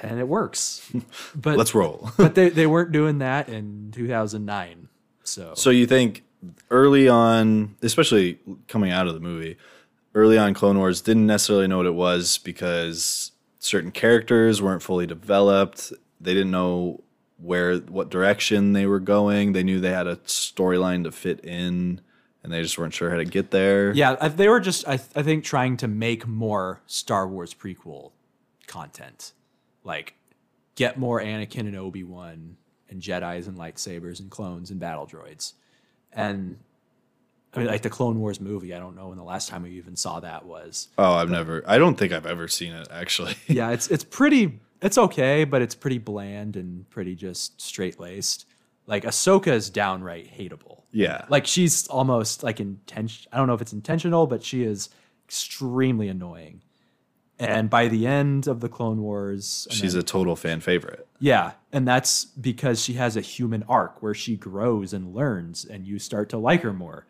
[0.00, 0.90] and it works.
[1.34, 2.10] But Let's roll.
[2.16, 4.88] but they they weren't doing that in 2009.
[5.24, 6.22] So, So you think
[6.70, 9.56] early on, especially coming out of the movie,
[10.14, 13.32] early on Clone Wars didn't necessarily know what it was because
[13.64, 15.92] certain characters weren't fully developed.
[16.20, 17.02] They didn't know
[17.38, 19.52] where what direction they were going.
[19.52, 22.00] They knew they had a storyline to fit in
[22.42, 23.92] and they just weren't sure how to get there.
[23.92, 28.12] Yeah, they were just I, I think trying to make more Star Wars prequel
[28.66, 29.32] content,
[29.82, 30.14] like
[30.74, 32.56] get more Anakin and Obi Wan
[32.90, 35.54] and Jedi's and lightsabers and clones and battle droids,
[36.12, 36.58] and
[37.54, 38.74] I mean like the Clone Wars movie.
[38.74, 40.88] I don't know when the last time we even saw that was.
[40.98, 43.34] Oh, I've never I don't think I've ever seen it actually.
[43.46, 44.60] Yeah, it's it's pretty.
[44.82, 48.44] It's okay, but it's pretty bland and pretty just straight laced.
[48.86, 50.82] Like Ahsoka is downright hateable.
[50.92, 51.24] yeah.
[51.30, 53.30] Like she's almost like intention.
[53.32, 54.90] I don't know if it's intentional, but she is
[55.26, 56.60] extremely annoying.
[57.38, 61.06] And by the end of the Clone Wars, She's then- a total fan favorite.
[61.18, 65.84] yeah, and that's because she has a human arc where she grows and learns, and
[65.86, 67.06] you start to like her more.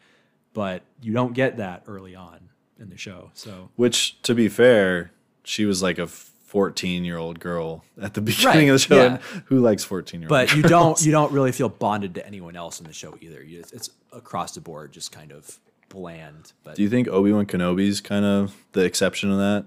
[0.54, 2.48] But you don't get that early on
[2.80, 3.30] in the show.
[3.34, 5.10] So Which, to be fair,
[5.44, 8.96] she was like a 14 year old girl at the beginning Right, of the show.
[8.96, 9.04] yeah.
[9.34, 12.26] and Who likes 14 year old but you don't you don't really feel bonded to
[12.26, 13.42] anyone else in the show either.
[13.42, 16.52] You, it's, it's across the board, just kind of bland.
[16.62, 19.64] But Do you think Obi Wan Kenobi's kind of the exception to that?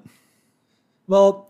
[1.08, 1.50] well,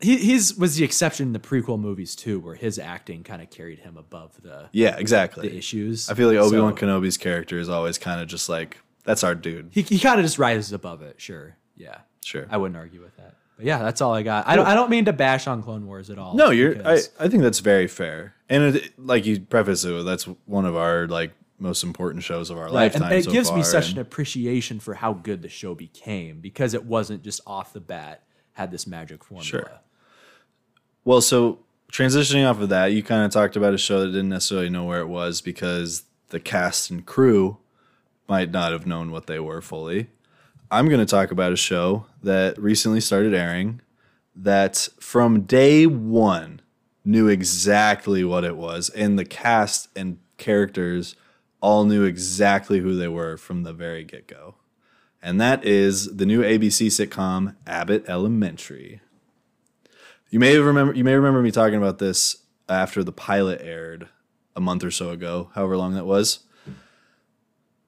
[0.00, 3.50] he he's was the exception in the prequel movies too, where his acting kind of
[3.50, 5.48] carried him above the Yeah, exactly.
[5.48, 6.08] the issues.
[6.10, 9.22] I feel like Obi Wan So, Kenobi's character is always kind of just like, that's
[9.24, 9.68] our dude.
[9.72, 11.20] he he kind of just rises above it.
[11.20, 11.98] Sure, yeah.
[12.24, 12.46] Sure.
[12.50, 13.36] I wouldn't argue with that.
[13.56, 14.48] But yeah, that's all I got.
[14.48, 16.34] I don't, I don't mean to bash on Clone Wars at all.
[16.34, 16.76] No, you're.
[16.86, 20.74] I, I think that's very fair, and it, like you preface it, that's one of
[20.74, 23.98] our like most important shows of our Right, and it so gives me such and-
[23.98, 28.24] an appreciation for how good the show became because it wasn't just off the bat
[28.54, 29.44] had this magic formula.
[29.44, 29.70] Sure.
[31.04, 31.60] Well, so
[31.92, 34.84] transitioning off of that, you kind of talked about a show that didn't necessarily know
[34.84, 37.58] where it was because the cast and crew
[38.28, 40.08] might not have known what they were fully.
[40.70, 43.80] I'm going to talk about a show that recently started airing
[44.34, 46.60] that from day one
[47.04, 51.14] knew exactly what it was, and the cast and characters
[51.60, 54.56] all knew exactly who they were from the very get go.
[55.24, 59.00] And that is the new ABC sitcom Abbott Elementary.
[60.28, 62.36] You may remember you may remember me talking about this
[62.68, 64.08] after the pilot aired
[64.54, 66.40] a month or so ago, however long that was.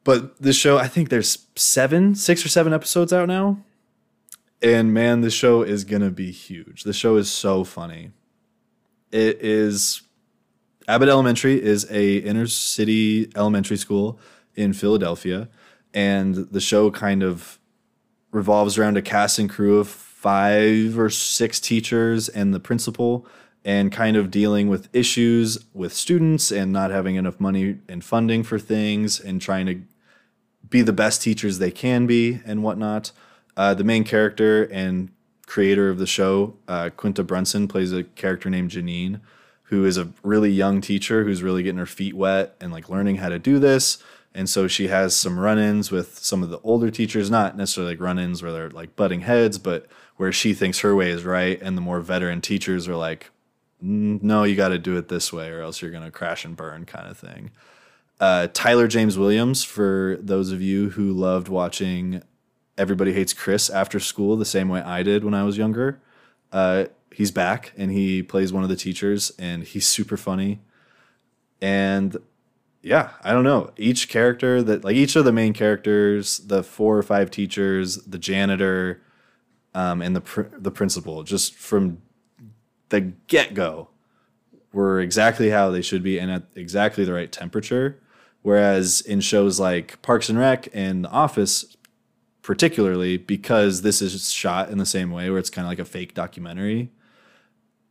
[0.03, 3.59] But this show, I think there's seven, six or seven episodes out now.
[4.63, 6.85] And man, this show is gonna be huge.
[6.85, 8.13] The show is so funny.
[9.13, 10.01] It is
[10.89, 14.19] Abbott Elementary is a inner city elementary school
[14.55, 15.51] in Philadelphia,
[15.97, 17.59] and the show kind of
[18.31, 23.27] revolves around a cast and crew of five or six teachers and the principal
[23.65, 28.43] and kind of dealing with issues with students and not having enough money and funding
[28.43, 29.81] for things and trying to
[30.69, 33.11] be the best teachers they can be and whatnot.
[33.57, 35.09] Uh, the main character and
[35.47, 39.21] creator of the show, uh, Quinta Brunson, plays a character named Janine,
[39.65, 43.17] who is a really young teacher who's really getting her feet wet and like learning
[43.17, 43.97] how to do this.
[44.37, 47.95] And so she has some run ins with some of the older teachers, not necessarily
[47.95, 51.25] like run ins where they're like butting heads, but where she thinks her way is
[51.25, 51.59] right.
[51.63, 53.31] And the more veteran teachers are like,
[53.83, 56.45] "Mm, no, you got to do it this way or else you're going to crash
[56.45, 57.51] and burn kind of thing.
[58.21, 62.23] Uh, Tyler James Williams, for those of you who loved watching
[62.77, 65.99] Everybody Hates Chris after school the same way I did when I was younger,
[66.53, 70.61] uh, he's back and he plays one of the teachers and he's super funny.
[71.63, 72.19] And
[72.87, 73.73] yeah, I don't know.
[73.77, 78.17] Each character that, like each of the main characters, the four or five teachers, the
[78.17, 79.03] janitor,
[79.75, 82.01] um, and the pr- the principal, just from
[82.91, 83.89] the get go,
[84.73, 88.01] were exactly how they should be and at exactly the right temperature.
[88.43, 91.77] Whereas in shows like Parks and Rec and The Office,
[92.41, 95.85] particularly because this is shot in the same way where it's kind of like a
[95.85, 96.93] fake documentary,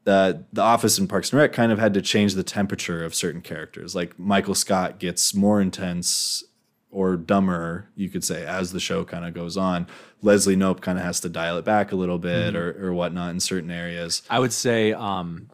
[0.06, 3.15] uh, The Office in Parks and Rec kind of had to change the temperature of
[3.15, 3.96] certain characters.
[3.96, 6.44] Like Michael Scott gets more intense
[6.91, 9.88] or dumber, you could say, as the show kind of goes on.
[10.22, 13.32] Leslie Knope kind of has to dial it back a little bit or, or whatnot
[13.32, 14.22] in certain areas.
[14.30, 15.50] I would say, um,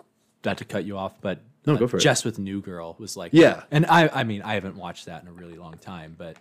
[0.45, 2.25] not to cut you off, but No, uh, go for it.
[2.25, 3.63] With New Girl was like, Yeah.
[3.71, 6.37] And I, I mean, I haven't watched that in a really long time, but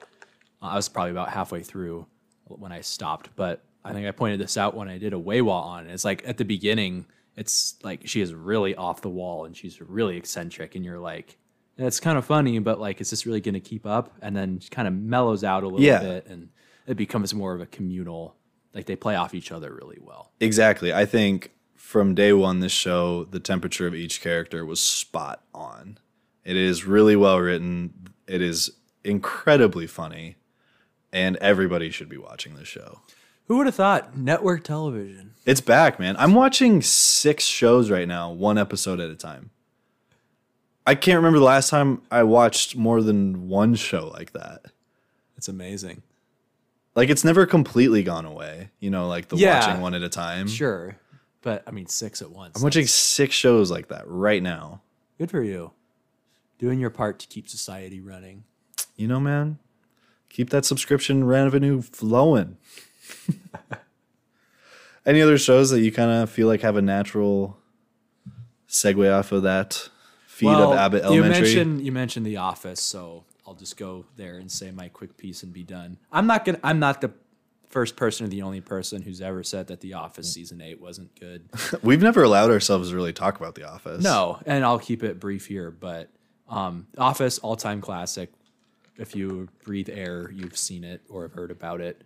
[0.62, 2.07] uh, I was probably about halfway through
[2.44, 3.31] when I stopped.
[3.37, 5.87] But I think I pointed this out when I did a Waywa on.
[5.87, 9.81] It's like at the beginning, it's like she is really off the wall and she's
[9.81, 11.38] really eccentric, and you're like,
[11.79, 14.12] it's kind of funny, but like, is this really going to keep up?
[14.21, 16.01] And then kind of mellows out a little Yeah.
[16.01, 16.51] bit, and
[16.87, 18.37] it becomes more of a communal.
[18.75, 20.33] Like they play off each other really well.
[20.40, 20.93] Exactly.
[20.93, 25.99] I think from day one, this show, the temperature of each character was spot on.
[26.45, 28.09] It is really well written.
[28.29, 28.71] It is
[29.03, 30.37] incredibly funny,
[31.12, 33.01] and everybody should be watching this show.
[33.50, 35.32] Who would have thought network television?
[35.44, 36.14] It's back, man.
[36.20, 39.50] I'm watching six shows right now, one episode at a time.
[40.86, 44.66] I can't remember the last time I watched more than one show like that.
[45.36, 46.02] It's amazing.
[46.94, 49.58] Like it's never completely gone away, you know, like the Yeah.
[49.66, 50.46] watching one at a time.
[50.46, 50.96] Sure,
[51.42, 52.52] but I mean six at once.
[52.56, 54.80] I'm watching six shows like that right now.
[55.18, 55.72] Good for you.
[56.60, 58.44] Doing your part to keep society running.
[58.94, 59.58] You know, man,
[60.28, 62.56] keep that subscription revenue flowing.
[65.06, 67.56] Any other shows that you kind of feel like have a natural
[68.68, 69.88] segue off of that
[70.26, 71.40] feed of Abbott you Elementary?
[71.40, 75.42] mentioned you mentioned The Office, so I'll just go there and say my quick piece
[75.42, 75.98] and be done.
[76.12, 76.61] I'm not gonna.
[76.62, 77.12] I'm not the
[77.68, 81.18] first person or the only person who's ever said that The Office season eight wasn't
[81.18, 81.48] good.
[81.83, 84.02] We've never allowed ourselves to really talk about The Office.
[84.02, 86.11] No, and I'll keep it brief here, but
[86.48, 88.30] um, Office all time classic.
[88.98, 92.02] If you breathe air, you've seen it or have heard about it.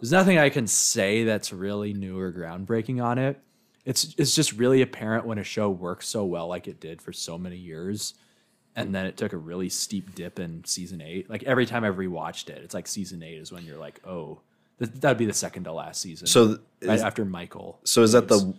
[0.00, 3.40] There's nothing I can say that's really new or groundbreaking on it.
[3.84, 7.12] It's it's just really apparent when a show works so well like it did for
[7.12, 8.14] so many years,
[8.76, 11.28] and then it took a really steep dip in season eight.
[11.30, 14.40] Like every time I've rewatched it, it's like season eight is when you're like, oh,
[14.78, 16.26] th- that'd be the second to last season.
[16.26, 17.80] So th- right is- after Michael.
[17.84, 18.54] So is that the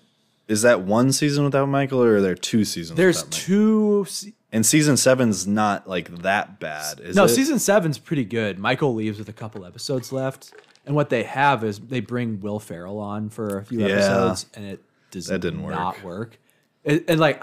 [0.47, 2.97] is that one season without Michael, or are there two seasons?
[2.97, 3.45] There's without Michael?
[3.45, 4.05] two.
[4.09, 6.99] se- and season seven's not like that bad.
[6.99, 7.29] Is no, it?
[7.29, 8.59] season seven's pretty good.
[8.59, 10.51] Michael leaves with a couple episodes left,
[10.85, 13.87] And what they have is they bring Will Ferrell on for a few Yeah.
[13.95, 15.71] episodes, and it does That didn't work.
[15.75, 16.39] not work.
[16.83, 17.41] And, and like,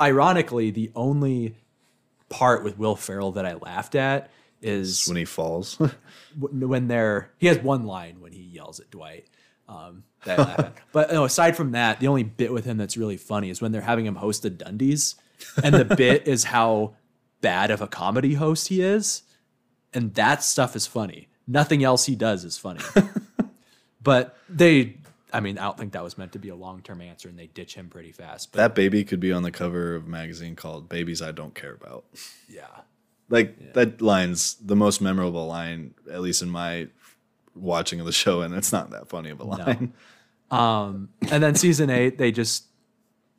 [0.00, 1.56] ironically, the only
[2.28, 5.78] part with Will Ferrell that I laughed at is when he falls.
[6.38, 9.26] when they're he has one line when he yells at Dwight.
[9.68, 10.74] Um, that I laugh at.
[10.92, 13.72] But no, aside from that, the only bit with him that's really funny is when
[13.72, 15.14] they're having him host the Dundies,
[15.64, 16.94] and the bit is how
[17.40, 19.22] bad of a comedy host he is,
[19.94, 21.28] and that stuff is funny.
[21.52, 22.80] Nothing else he does is funny.
[24.02, 24.96] but they,
[25.32, 27.38] I mean, I don't think that was meant to be a long term answer, and
[27.38, 28.52] they ditch him pretty fast.
[28.52, 31.54] But that baby could be on the cover of a magazine called Babies I Don't
[31.54, 32.04] Care About.
[32.48, 32.64] yeah,
[33.28, 36.88] Like that line's the most memorable line, at least in my
[37.54, 39.92] watching of the show, and it's not that funny of a line.
[40.50, 42.66] Um, and then season eight, they just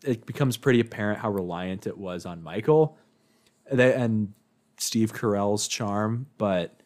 [0.03, 2.97] it becomes pretty apparent how reliant it was on Michael,
[3.71, 4.33] they, and
[4.77, 6.25] Steve Carell's charm.
[6.39, 6.81] But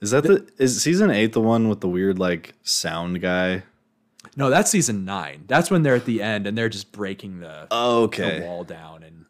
[0.00, 3.62] Is that the is season eight the one with the weird like sound guy?
[4.36, 5.44] no, that's season nine.
[5.48, 8.40] That's when they're at the end and they're just breaking the, the Okay.
[8.46, 9.24] wall down and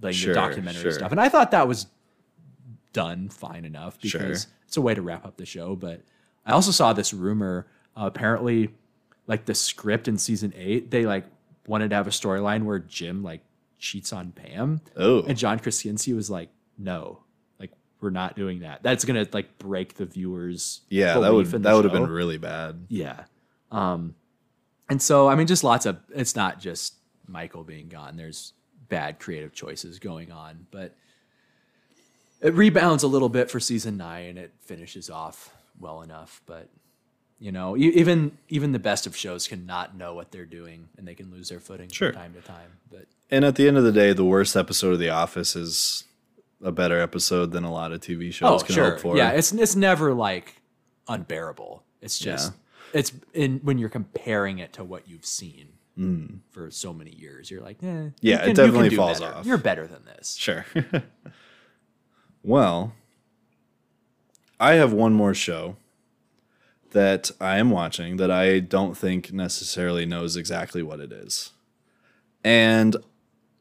[0.00, 0.92] like Sure, the documentary sure.
[0.92, 1.10] stuff.
[1.12, 1.86] And I thought that was
[2.92, 4.10] done fine enough because
[4.44, 4.50] Sure.
[4.66, 5.74] it's a way to wrap up the show.
[5.76, 6.02] But
[6.46, 7.66] I also saw this rumor.
[7.96, 8.70] Uh, apparently,
[9.26, 11.24] like the script in season eight, they like
[11.66, 13.40] wanted to have a storyline where Jim like
[13.78, 14.80] cheats on Pam.
[14.96, 15.22] Oh.
[15.22, 17.20] And John Krasinski was like, "No,
[18.04, 18.84] we're not doing that.
[18.84, 21.92] That's gonna like break the viewers." Yeah, that would belief in the that would have
[21.92, 22.86] been really bad.
[22.88, 23.24] Yeah.
[23.72, 24.14] Um,
[24.88, 25.98] and so I mean, just lots of.
[26.14, 26.94] It's not just
[27.26, 28.16] Michael being gone.
[28.16, 28.52] There's
[28.88, 30.94] bad creative choices going on, but
[32.40, 36.42] it rebounds a little bit for season nine, and it finishes off well enough.
[36.46, 36.68] But
[37.40, 41.08] you know, even even the best of shows can not know what they're doing, and
[41.08, 42.12] they can lose their footing Sure.
[42.12, 42.70] from time to time.
[42.90, 46.04] But And at the end of the day, the worst episode of The Office is
[46.64, 49.12] a better episode than a lot of TV shows can hope for.
[49.14, 50.56] Oh, Yeah, it's it's never like
[51.06, 51.84] unbearable.
[52.00, 52.52] It's just
[52.92, 55.68] it's in when you're comparing it to what you've seen
[56.50, 57.50] for so many years.
[57.52, 58.12] You're like, eh, Mm.
[58.20, 59.34] Yeah, it can- you definitely falls better.
[59.36, 59.46] off.
[59.46, 60.34] You're better than this.
[60.34, 60.66] Sure.
[62.42, 62.92] well,
[64.60, 65.76] I have one more show
[66.92, 71.50] that I am watching that I don't think necessarily knows exactly what it is.
[72.44, 72.96] And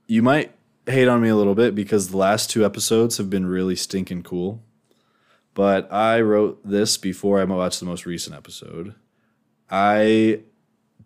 [0.07, 0.51] you might
[0.87, 4.23] hate on me a little bit because the last two episodes have been really stinking
[4.23, 4.63] cool.
[5.53, 8.95] But I wrote this before I watched the most recent episode.
[9.69, 10.41] I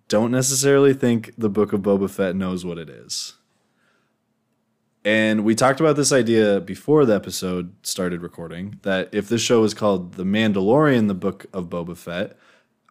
[0.07, 3.33] don't necessarily think the Book of Boba Fett knows what it is.
[5.03, 9.61] And we talked about this idea before the episode started recording that if this show
[9.61, 12.37] was called The Mandalorian, the Book of Boba Fett,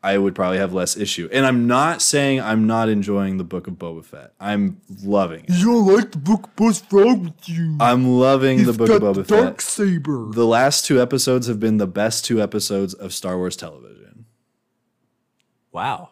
[0.02, 1.28] I would probably have less issue.
[1.32, 4.32] And I'm not saying I'm not enjoying the Book of Boba Fett.
[4.38, 5.50] I'm loving it.
[5.50, 6.50] You don't like the book?
[6.56, 7.76] What's wrong with you?
[7.80, 9.60] I'm loving the He's Book of got Boba the dark Fett.
[9.62, 10.30] saber.
[10.32, 14.26] The last two episodes have been the best two episodes of Star Wars television.
[15.72, 16.10] Wow.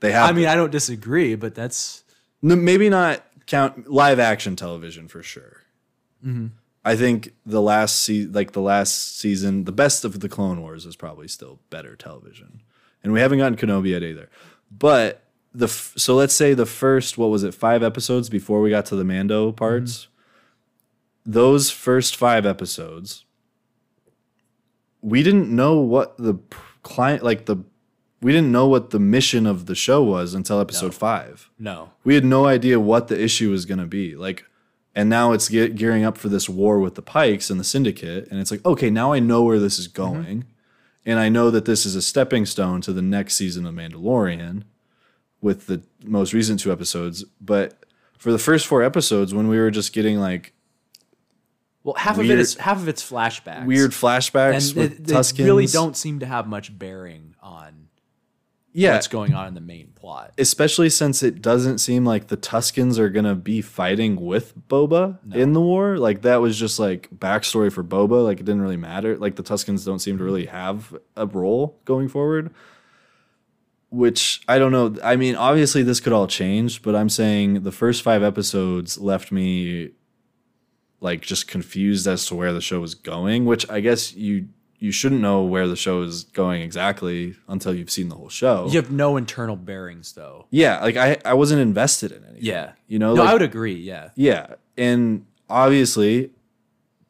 [0.00, 2.04] They have I mean, I don't disagree, but that's
[2.42, 5.62] No, maybe not count live action television for sure.
[6.24, 6.48] Mm-hmm.
[6.84, 10.86] I think the last se- like the last season, the best of the Clone Wars
[10.86, 12.62] is probably still better television,
[13.06, 14.28] and we haven't gotten Kenobi yet either.
[14.68, 15.22] But
[15.54, 18.84] the f- so let's say the first what was it five episodes before we got
[18.86, 19.92] to the Mando parts.
[19.92, 21.30] Mm-hmm.
[21.30, 23.24] Those first five episodes,
[25.00, 26.34] we didn't know what the
[26.82, 27.58] client like the
[28.22, 31.90] we didn't know what the mission of the show was until episode five no.
[32.02, 34.44] we had no idea what the issue was going to be like
[34.94, 38.28] and now it's ge- gearing up for this war with the pikes and the syndicate
[38.30, 40.14] and it's like okay now i know where this is mm-hmm.
[40.14, 40.44] going
[41.06, 44.64] and i know that this is a stepping stone to the next season of mandalorian
[45.40, 47.84] with the most recent two episodes but
[48.18, 50.52] for the first four episodes when we were just getting like
[51.84, 53.64] Well, half of it is half of it's flashbacks.
[53.66, 57.85] weird flashbacks and with it- they really don't seem to have much bearing on
[58.76, 60.32] yeah what's going on in the main plot.
[60.38, 65.52] especially since it doesn't seem like the Tuskens are gonna be fighting with Boba in
[65.54, 65.96] the war.
[65.98, 68.22] Like that was just like backstory for Boba.
[68.22, 69.16] Like it didn't really matter.
[69.16, 72.52] Like the Tuskens don't seem to really have a role going forward.
[73.90, 74.94] Which I don't know.
[75.02, 79.32] I mean, obviously this could all change, but I'm saying the first five episodes left
[79.32, 79.92] me
[81.00, 83.46] like just confused as to where the show was going.
[83.46, 84.48] Which I guess you
[84.78, 88.66] you shouldn't know where the show is going exactly until you've seen the whole show.
[88.70, 90.46] You have no internal bearings, though.
[90.50, 92.44] Yeah, like I, I wasn't invested in anything.
[92.44, 93.74] Yeah, You know, no, like, I would agree.
[93.74, 94.54] Yeah, yeah.
[94.76, 96.30] And obviously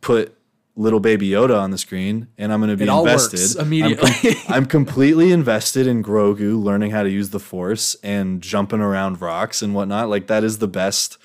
[0.01, 0.37] put
[0.79, 3.41] little baby Yoda on the screen and I'm gonna be It all invested.
[3.41, 4.37] works I'm immediately.
[4.49, 9.62] I'm completely invested in Grogu learning how to use the force and jumping around rocks
[9.62, 10.11] and whatnot.
[10.11, 11.17] Like that is the best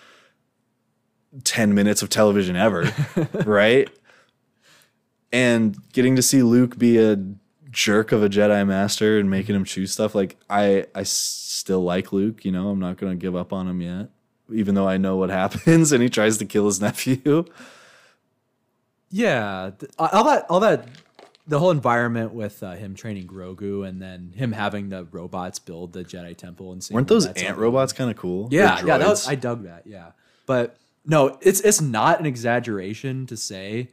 [1.43, 2.91] 10 minutes of television ever.
[3.45, 3.89] right?
[5.31, 7.17] And getting to see Luke be a
[7.71, 10.13] jerk of a Jedi master and making him choose stuff.
[10.13, 13.81] Like I, I still like Luke, you know, I'm not gonna give up on him
[13.81, 14.09] yet.
[14.53, 17.45] Even though I know what happens and he tries to kill his nephew.
[19.09, 20.87] Yeah, all that, all that,
[21.45, 25.91] the whole environment with uh, him training Grogu and then him having the robots build
[25.91, 28.47] the Jedi Temple and Weren't those ant robots kind of cool?
[28.51, 29.27] Yeah, yeah, was.
[29.27, 29.85] I dug that.
[29.85, 30.11] Yeah,
[30.45, 33.89] but no, it's it's not an exaggeration to say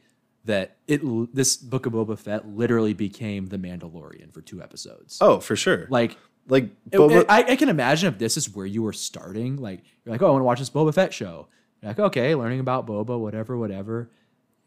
[0.49, 1.01] that it
[1.34, 5.18] this book of Boba Fett literally became the Mandalorian for two episodes.
[5.20, 5.86] oh, for sure.
[5.90, 6.16] Like
[6.49, 9.82] like Boba, it- I, I can imagine if this is where you were starting, like
[10.05, 11.46] you're like, oh, I want to watch this Boba Fett show.
[11.82, 14.11] You're like, okay, learning about Boba, whatever, whatever,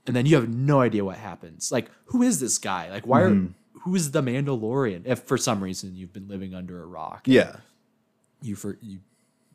[0.08, 1.72] and then you have no idea what happens.
[1.72, 2.90] Like, who is this guy?
[2.90, 3.46] Like, why Mm-hmm.
[3.48, 3.50] are
[3.82, 5.02] who is the Mandalorian?
[5.06, 7.58] If for some reason you've been living under a rock, yeah.
[8.42, 9.00] you for you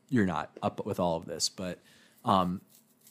[0.09, 1.79] you're not up with all of this, but
[2.25, 2.61] um,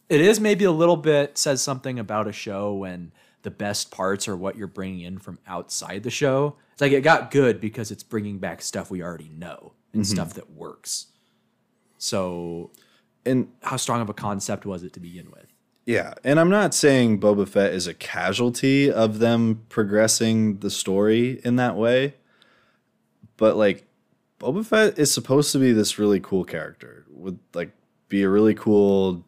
[0.09, 3.11] it is maybe a little bit says something about a show when
[3.43, 6.55] the best parts are what you're bringing in from outside the show.
[6.73, 10.13] It's like it got good because it's bringing back stuff we already know and mm-hmm.
[10.13, 11.07] stuff that works.
[11.97, 12.71] So,
[13.25, 15.47] And how strong of a concept was it to begin with?
[15.85, 21.39] Yeah, and I'm not saying Boba Fett is a casualty of them progressing the story
[21.43, 22.15] in that way,
[23.37, 23.85] but like
[24.39, 27.71] Boba Fett is supposed to be this really cool character, would like
[28.09, 29.25] be a really cool,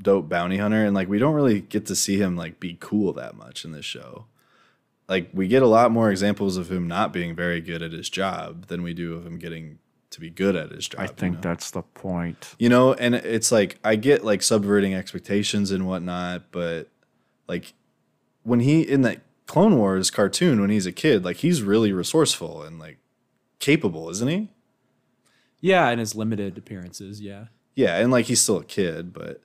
[0.00, 3.12] dope bounty hunter, and like we don't really get to see him like be cool
[3.14, 4.26] that much in this show.
[5.08, 8.10] Like we get a lot more examples of him not being very good at his
[8.10, 9.78] job than we do of him getting
[10.10, 11.00] to be good at his job.
[11.00, 11.40] I you think know?
[11.42, 12.54] that's the point.
[12.58, 16.88] you know and it's like i get like subverting expectations and whatnot but
[17.46, 17.74] like
[18.42, 22.62] when he in that clone wars cartoon when he's a kid like he's really resourceful
[22.62, 22.96] and like
[23.58, 24.48] capable isn't he
[25.60, 27.20] Yeah, and his limited appearances.
[27.20, 29.42] Yeah, yeah and like he's still a kid but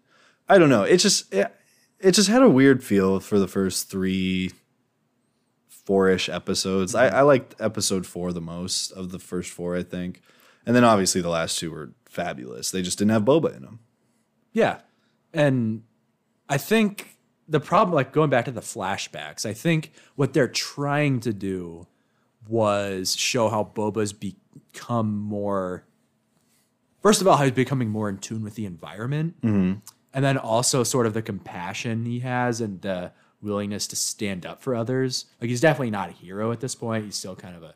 [0.54, 0.84] i don't know.
[0.84, 1.54] It just it,
[2.00, 4.52] it just had a weird feel for the first three
[5.68, 6.96] four-ish episodes.
[6.96, 7.16] I, mm-hmm.
[7.16, 10.22] I liked episode four the most of the first four i think.
[10.66, 12.72] And then obviously the last two were fabulous.
[12.72, 13.80] They just didn't have boba in them
[14.54, 14.80] Yeah.
[15.34, 15.84] And
[16.48, 21.20] I think the problem, like going back to the flashbacks, I think what they're trying
[21.22, 21.88] to do
[22.48, 25.86] was show how Boba's become more,
[27.02, 29.42] first of all, how he's becoming more in tune with the environment.
[29.42, 29.80] Mm-hmm.
[30.14, 33.12] And then also sort of the compassion he has and the
[33.42, 35.26] willingness to stand up for others.
[35.42, 37.06] Like he's definitely not a hero at this point.
[37.06, 37.76] He's still kind of a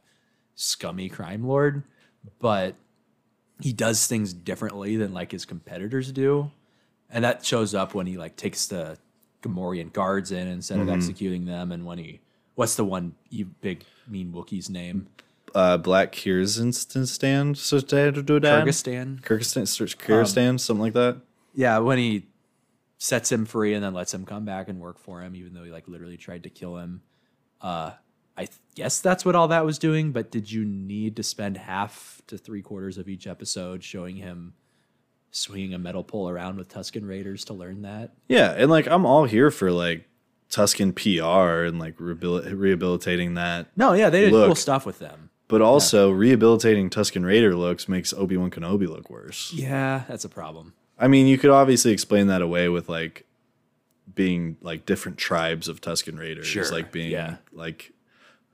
[0.55, 1.83] scummy crime lord,
[2.39, 2.75] but
[3.59, 6.51] he does things differently than like his competitors do
[7.09, 8.97] and that shows up when he like takes the
[9.41, 12.19] Gamorrean guards in instead of executing them, and when he
[12.55, 13.15] what's the one
[13.61, 15.07] big mean Wookiee's name?
[15.55, 19.21] uh, Black Krrsantan, Krrsantan.
[19.21, 21.17] Krrsantan, Krrsantan, something like that.
[21.57, 22.27] Yeah, when he
[22.99, 25.63] sets him free and then lets him come back and work for him, even though
[25.63, 27.01] he like literally tried to kill him.
[27.59, 27.91] Uh,
[28.37, 30.11] I th- guess that's what all that was doing.
[30.11, 34.53] But did you need to spend half to three quarters of each episode showing him
[35.31, 38.13] swinging a metal pole around with Tusken Raiders to learn that?
[38.29, 40.07] Yeah, and like I'm all here for like
[40.51, 45.29] Tusken PR and like rehabil- rehabilitating that, No, yeah, they did cool stuff with them.
[45.47, 49.51] but also rehabilitating Tusken Raider looks makes Obi Wan Kenobi look worse.
[49.53, 50.73] Yeah, that's a problem.
[50.99, 53.25] I mean, you could obviously explain that away with like
[54.13, 57.37] being like different tribes of Tusken Raiders, Sure, like being yeah.
[57.51, 57.91] like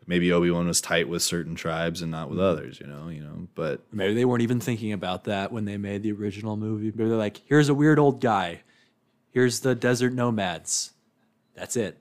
[0.06, 2.48] maybe Obi Wan was tight with certain tribes and not with Mm-hmm.
[2.48, 3.48] others, you know, you know.
[3.56, 6.92] But Maybe they weren't even thinking about that when they made the original movie.
[6.96, 8.62] Maybe they're like, here's a weird old guy.
[9.30, 10.92] Here's the desert nomads.
[11.56, 11.98] That's it.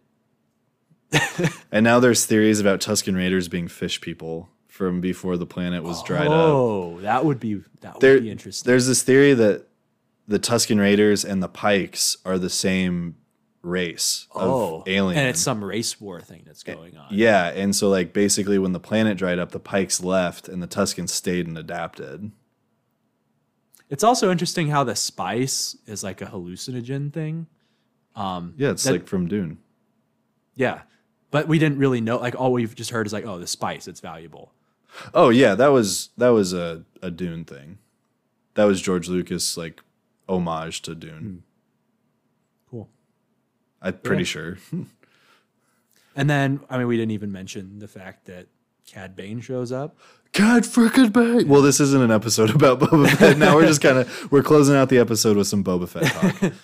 [1.70, 6.02] and now there's theories about Tusken Raiders being fish people from before the planet was
[6.02, 6.32] dried up.
[6.32, 8.68] Oh, that would be that would There, be interesting.
[8.68, 9.66] there's this theory that
[10.28, 13.16] the Tusken Raiders and the Pikes are the same
[13.62, 15.18] race oh, of alien.
[15.20, 17.06] and it's some race war thing that's going on.
[17.10, 20.66] yeah, and so like basically when the planet dried up, the Pikes left and the
[20.66, 22.32] Tuscans stayed and adapted.
[23.88, 27.46] It's also interesting how the spice is like a hallucinogen thing.
[28.16, 29.58] Um, Yeah, it's that- like from Dune.
[30.54, 30.82] yeah,
[31.30, 32.18] but we didn't really know.
[32.18, 34.52] Like all we've just heard is like, oh, the spice, it's valuable.
[35.14, 37.78] Oh yeah, that was that was a, a Dune thing.
[38.54, 39.82] That was George Lucas like
[40.28, 41.18] homage to Dune.
[41.18, 41.36] Hmm.
[42.70, 42.88] Cool.
[43.80, 44.26] I'm pretty Yeah.
[44.26, 44.58] sure.
[46.14, 48.48] And then, I mean, we didn't even mention the fact that
[48.86, 49.96] Cad Bane shows up.
[50.32, 51.48] Cad freaking bang.
[51.48, 53.38] Well, this isn't an episode about Boba Fett.
[53.38, 56.04] Now we're just kind of we're closing out the episode with some Boba Fett
[56.40, 56.52] talk.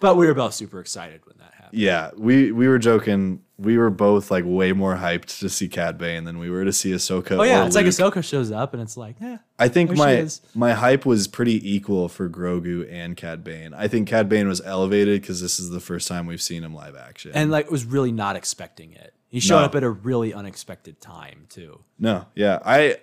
[0.00, 1.78] But we were both super excited when that happened.
[1.78, 3.42] yeah, we we were joking.
[3.60, 6.72] We were both like way more hyped to see Cad Bane than we were to
[6.72, 7.32] see Ahsoka.
[7.38, 8.14] Oh yeah, it's like Luke.
[8.14, 9.36] Ahsoka shows up and it's like, eh.
[9.58, 13.74] I think my my hype was pretty equal for Grogu and Cad Bane.
[13.74, 16.74] I think Cad Bane was elevated because this is the first time we've seen him
[16.74, 17.32] live action.
[17.34, 19.12] And like was really not expecting it.
[19.28, 19.64] He showed No.
[19.66, 21.80] up at a really unexpected time too.
[21.98, 22.96] No, yeah, I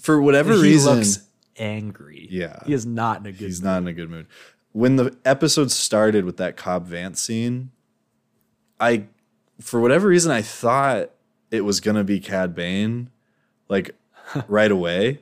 [0.00, 1.18] for whatever reason he reason looks
[1.56, 2.26] angry.
[2.30, 2.58] Yeah.
[2.66, 3.40] he is not in a good.
[3.46, 3.64] he's mood.
[3.66, 4.26] not in a good mood.
[4.72, 7.70] When the episode started with that Cobb Vanth scene,
[8.80, 9.04] I
[9.60, 11.10] for whatever reason I thought
[11.50, 13.10] it was gonna be Cad Bane,
[13.68, 13.94] like
[14.48, 15.20] right away.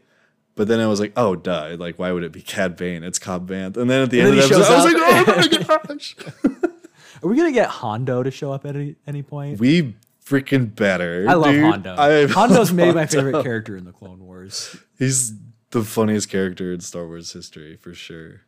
[0.54, 3.02] But then I was like, oh duh, like why would it be Cad Bane?
[3.04, 3.76] It's Cobb Vanth.
[3.76, 6.16] And then at the And end of the episode, I was like, oh my gosh.
[7.22, 9.60] Are we gonna get Hondo to show up at any, any point?
[9.60, 11.26] we freaking better.
[11.28, 11.64] I love dude.
[11.64, 11.94] Hondo.
[11.96, 14.76] I Hondo's love maybe my favorite character in the Clone Wars.
[14.98, 15.32] He's
[15.70, 18.42] the funniest character in Star Wars history for sure.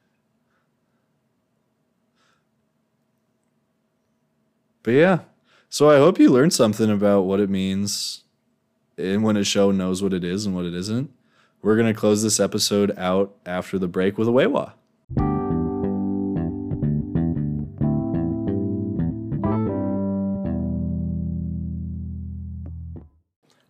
[4.83, 5.19] But yeah,
[5.75, 8.23] so I hope you learned something about what it means
[8.97, 11.11] and when a show knows what it is and what it isn't.
[11.63, 14.75] We're going to close this episode out after the break with a Weiwa.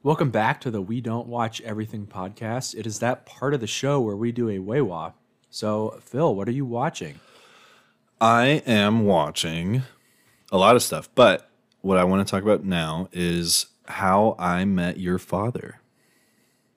[0.02, 2.74] Welcome back to the We Don't Watch Everything podcast.
[2.74, 5.14] It is that part of the show where we do a Weiwa.
[5.48, 7.18] So, Phil, what are you watching?
[8.20, 9.84] I am watching
[10.52, 11.50] a lot of stuff, but
[11.84, 15.80] what I want to talk about now is How I Met Your Father.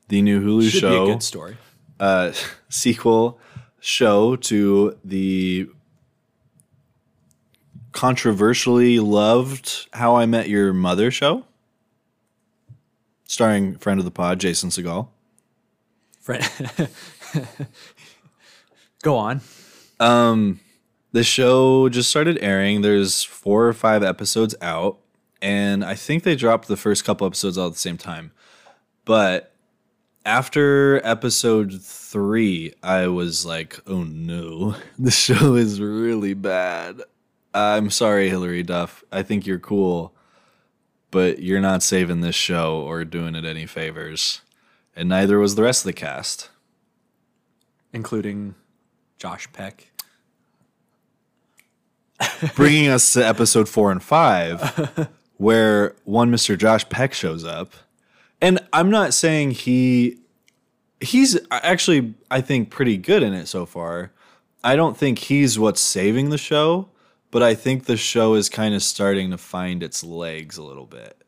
[0.10, 1.06] The new Hulu Should show.
[1.06, 1.58] be a good story.
[2.00, 2.32] uh,
[2.70, 3.40] sequel
[3.80, 5.70] show to the
[7.94, 11.46] controversially loved How I Met Your Mother show,
[13.26, 15.08] starring friend of the pod Jason Segel.
[16.22, 16.44] Friend.
[19.04, 19.42] Go on.
[20.00, 20.60] Um,
[21.12, 22.82] the show just started airing.
[22.82, 25.00] There's four or five episodes out,
[25.42, 28.32] and I think they dropped the first couple episodes all at the same time.
[29.06, 29.54] But
[30.26, 37.02] after episode three, I was like, "Oh no, the show is really bad."
[37.54, 39.04] I'm sorry, Hilary Duff.
[39.12, 40.14] I think you're cool,
[41.10, 44.42] but you're not saving this show or doing it any favors.
[44.96, 46.50] And neither was the rest of the cast.
[47.94, 48.56] Including
[49.18, 49.92] Josh Peck.
[52.56, 56.58] Bringing us to episode four and five, where one Mr.
[56.58, 57.74] Josh Peck shows up.
[58.42, 60.20] And I'm not saying he
[61.00, 64.12] he's actually I think pretty good in it so far.
[64.64, 66.90] I don't think he's what's saving the show,
[67.32, 70.86] but I think the show is kind of starting to find its legs a little
[70.86, 71.24] bit.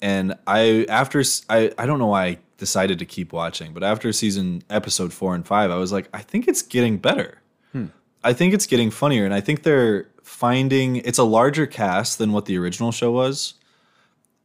[0.00, 4.12] And I after I I don't know why I decided to keep watching, but after
[4.12, 7.40] season episode 4 and 5, I was like I think it's getting better.
[7.72, 7.86] Hmm.
[8.24, 12.32] I think it's getting funnier, and I think they're finding it's a larger cast than
[12.32, 13.54] what the original show was.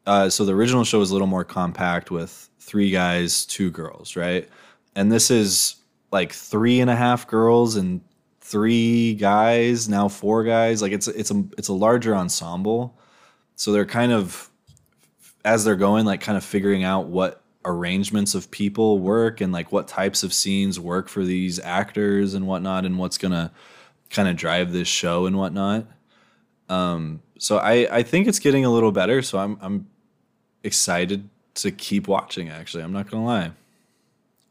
[0.05, 4.15] Uh, so the original show was a little more compact with three guys, two girls,
[4.15, 4.49] right?
[4.95, 5.75] And this is
[6.11, 8.01] like three and a half girls and
[8.41, 10.81] three guys, now four guys.
[10.81, 12.99] Like it's it's a it's a larger ensemble.
[13.55, 14.49] So they're kind of
[15.45, 19.71] as they're going, like kind of figuring out what arrangements of people work and like
[19.71, 23.51] what types of scenes work for these actors and whatnot and what's gonna
[24.09, 25.85] kind of drive this show and whatnot.
[26.69, 29.21] Um, so I, I think it's getting a little better.
[29.21, 29.87] So I'm I'm
[30.63, 32.49] excited to keep watching.
[32.49, 33.51] Actually, I'm not gonna lie.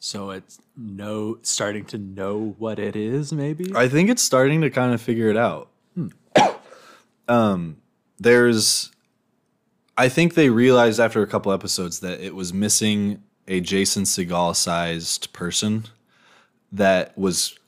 [0.04, 3.72] So it's no starting to know what it is, maybe?
[3.74, 5.68] I think it's starting to kind of figure it out.
[7.28, 7.76] um,
[8.18, 8.90] there's,
[9.97, 14.57] I think they realized after a couple episodes that it was missing a Jason Segel
[14.57, 15.84] sized person
[16.72, 17.59] that was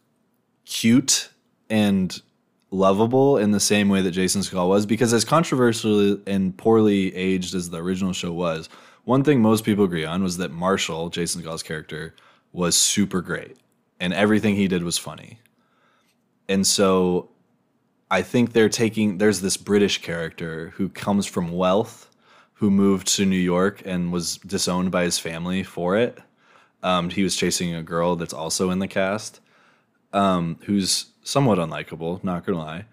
[0.65, 1.29] cute
[1.69, 2.23] and
[2.71, 4.87] lovable in the same way that Jason Segel was.
[4.87, 8.69] Because as controversial and poorly aged as the original show was,
[9.05, 12.15] one thing most people agree on was that Marshall, Jason Segel's character,
[12.53, 13.57] was super great,
[14.01, 15.39] and everything he did was funny.
[16.49, 17.29] And so
[18.11, 22.09] I think they're taking there's this British character who comes from wealth
[22.55, 26.19] who moved to New York and was disowned by his family for it.
[26.83, 29.41] Um, he was chasing a girl that's also in the cast,
[30.13, 32.85] um, who's somewhat unlikable, not gonna lie.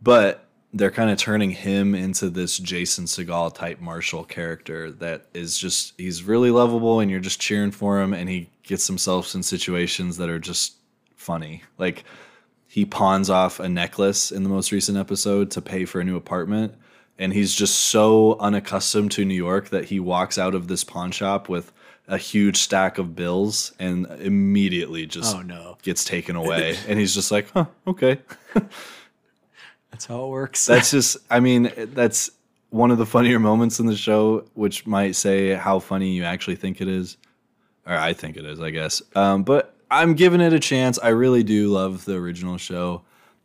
[0.00, 5.58] But they're kind of turning him into this Jason Segel type Marshall character that is
[5.58, 9.42] just he's really lovable and you're just cheering for him and he gets himself in
[9.42, 10.76] situations that are just
[11.14, 11.62] funny.
[11.76, 12.04] Like
[12.68, 16.16] he pawns off a necklace in the most recent episode to pay for a new
[16.16, 16.74] apartment
[17.18, 21.10] and he's just so unaccustomed to New York that he walks out of this pawn
[21.12, 21.72] shop with
[22.08, 25.78] a huge stack of bills and immediately just Oh, no.
[25.82, 28.18] gets taken away and he's just like, "Huh, okay."
[29.90, 30.64] That's how it works.
[30.66, 32.30] That's just I mean, that's
[32.70, 36.56] one of the funnier moments in the show which might say how funny you actually
[36.56, 37.18] think it is
[37.86, 39.02] or I think it is, I guess.
[39.14, 40.98] Um, but I'm giving it a chance.
[41.02, 43.02] I really do love the original show,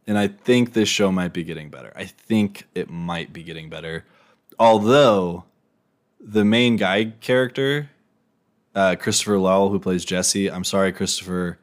[0.07, 1.91] and I think this show might be getting better.
[1.95, 4.05] I think it might be getting better.
[4.57, 5.43] Although
[6.19, 7.89] the main guy character,
[8.73, 10.49] uh, Christopher Lowell, who plays Jesse.
[10.49, 11.59] I'm sorry, Christopher.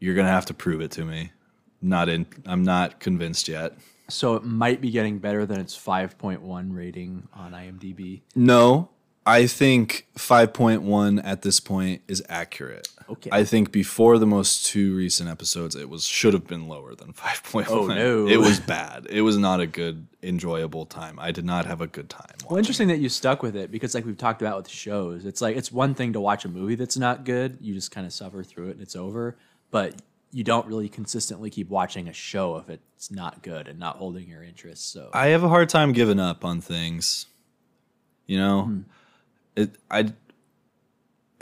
[0.00, 1.32] You're gonna have to prove it to me.
[1.80, 2.26] Not in.
[2.44, 3.74] I'm not convinced yet.
[4.08, 8.22] So it might be getting better than its 5.1 rating on IMDb.
[8.34, 8.90] No,
[9.26, 12.88] I think 5.1 at this point is accurate.
[13.08, 13.28] Okay.
[13.32, 17.12] I think before the most two recent episodes, it was should have been lower than
[17.12, 17.66] 5.1.
[17.68, 18.26] Oh, no.
[18.26, 19.06] It was bad.
[19.10, 21.18] It was not a good, enjoyable time.
[21.18, 22.34] I did not have a good time.
[22.48, 25.40] Well, interesting that you stuck with it because, like we've talked about with shows, it's
[25.40, 27.58] like it's one thing to watch a movie that's not good.
[27.60, 29.36] You just kind of suffer through it and it's over.
[29.70, 30.00] But
[30.32, 34.28] you don't really consistently keep watching a show if it's not good and not holding
[34.28, 34.92] your interest.
[34.92, 37.26] So I have a hard time giving up on things.
[38.26, 38.80] You know, Hmm.
[39.56, 39.76] It.
[39.90, 40.12] I.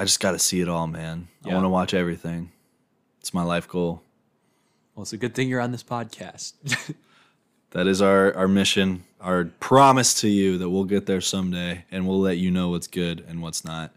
[0.01, 1.27] I just got to see it all, man.
[1.45, 2.53] I want to watch everything.
[3.19, 4.03] It's my life goal.
[4.95, 6.53] well, it's a good thing you're on this podcast.
[7.73, 12.09] That is our our mission, our promise to you that we'll get there someday, and
[12.09, 13.93] we'll let you know what's good and what's not.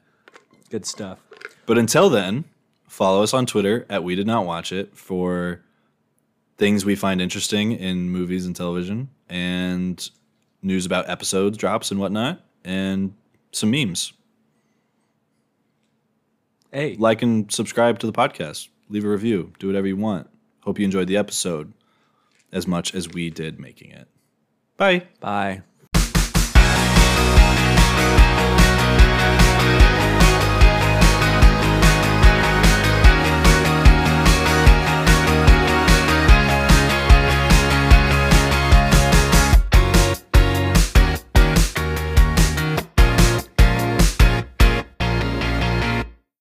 [0.69, 1.19] good stuff.
[1.65, 2.43] But until then,
[2.89, 5.61] follow us on Twitter at We Did Not Watch It for
[6.57, 10.09] things we find interesting in movies and television, and
[10.61, 13.13] news about episodes, drops, and whatnot, and
[13.51, 14.13] some memes.
[16.71, 18.69] Hey, Like and subscribe to the podcast.
[18.89, 19.51] Leave a review.
[19.59, 20.29] Do whatever you want.
[20.61, 21.73] Hope you enjoyed the episode
[22.51, 24.07] as much as we did making it.
[24.77, 25.03] Bye.
[25.19, 25.63] bye.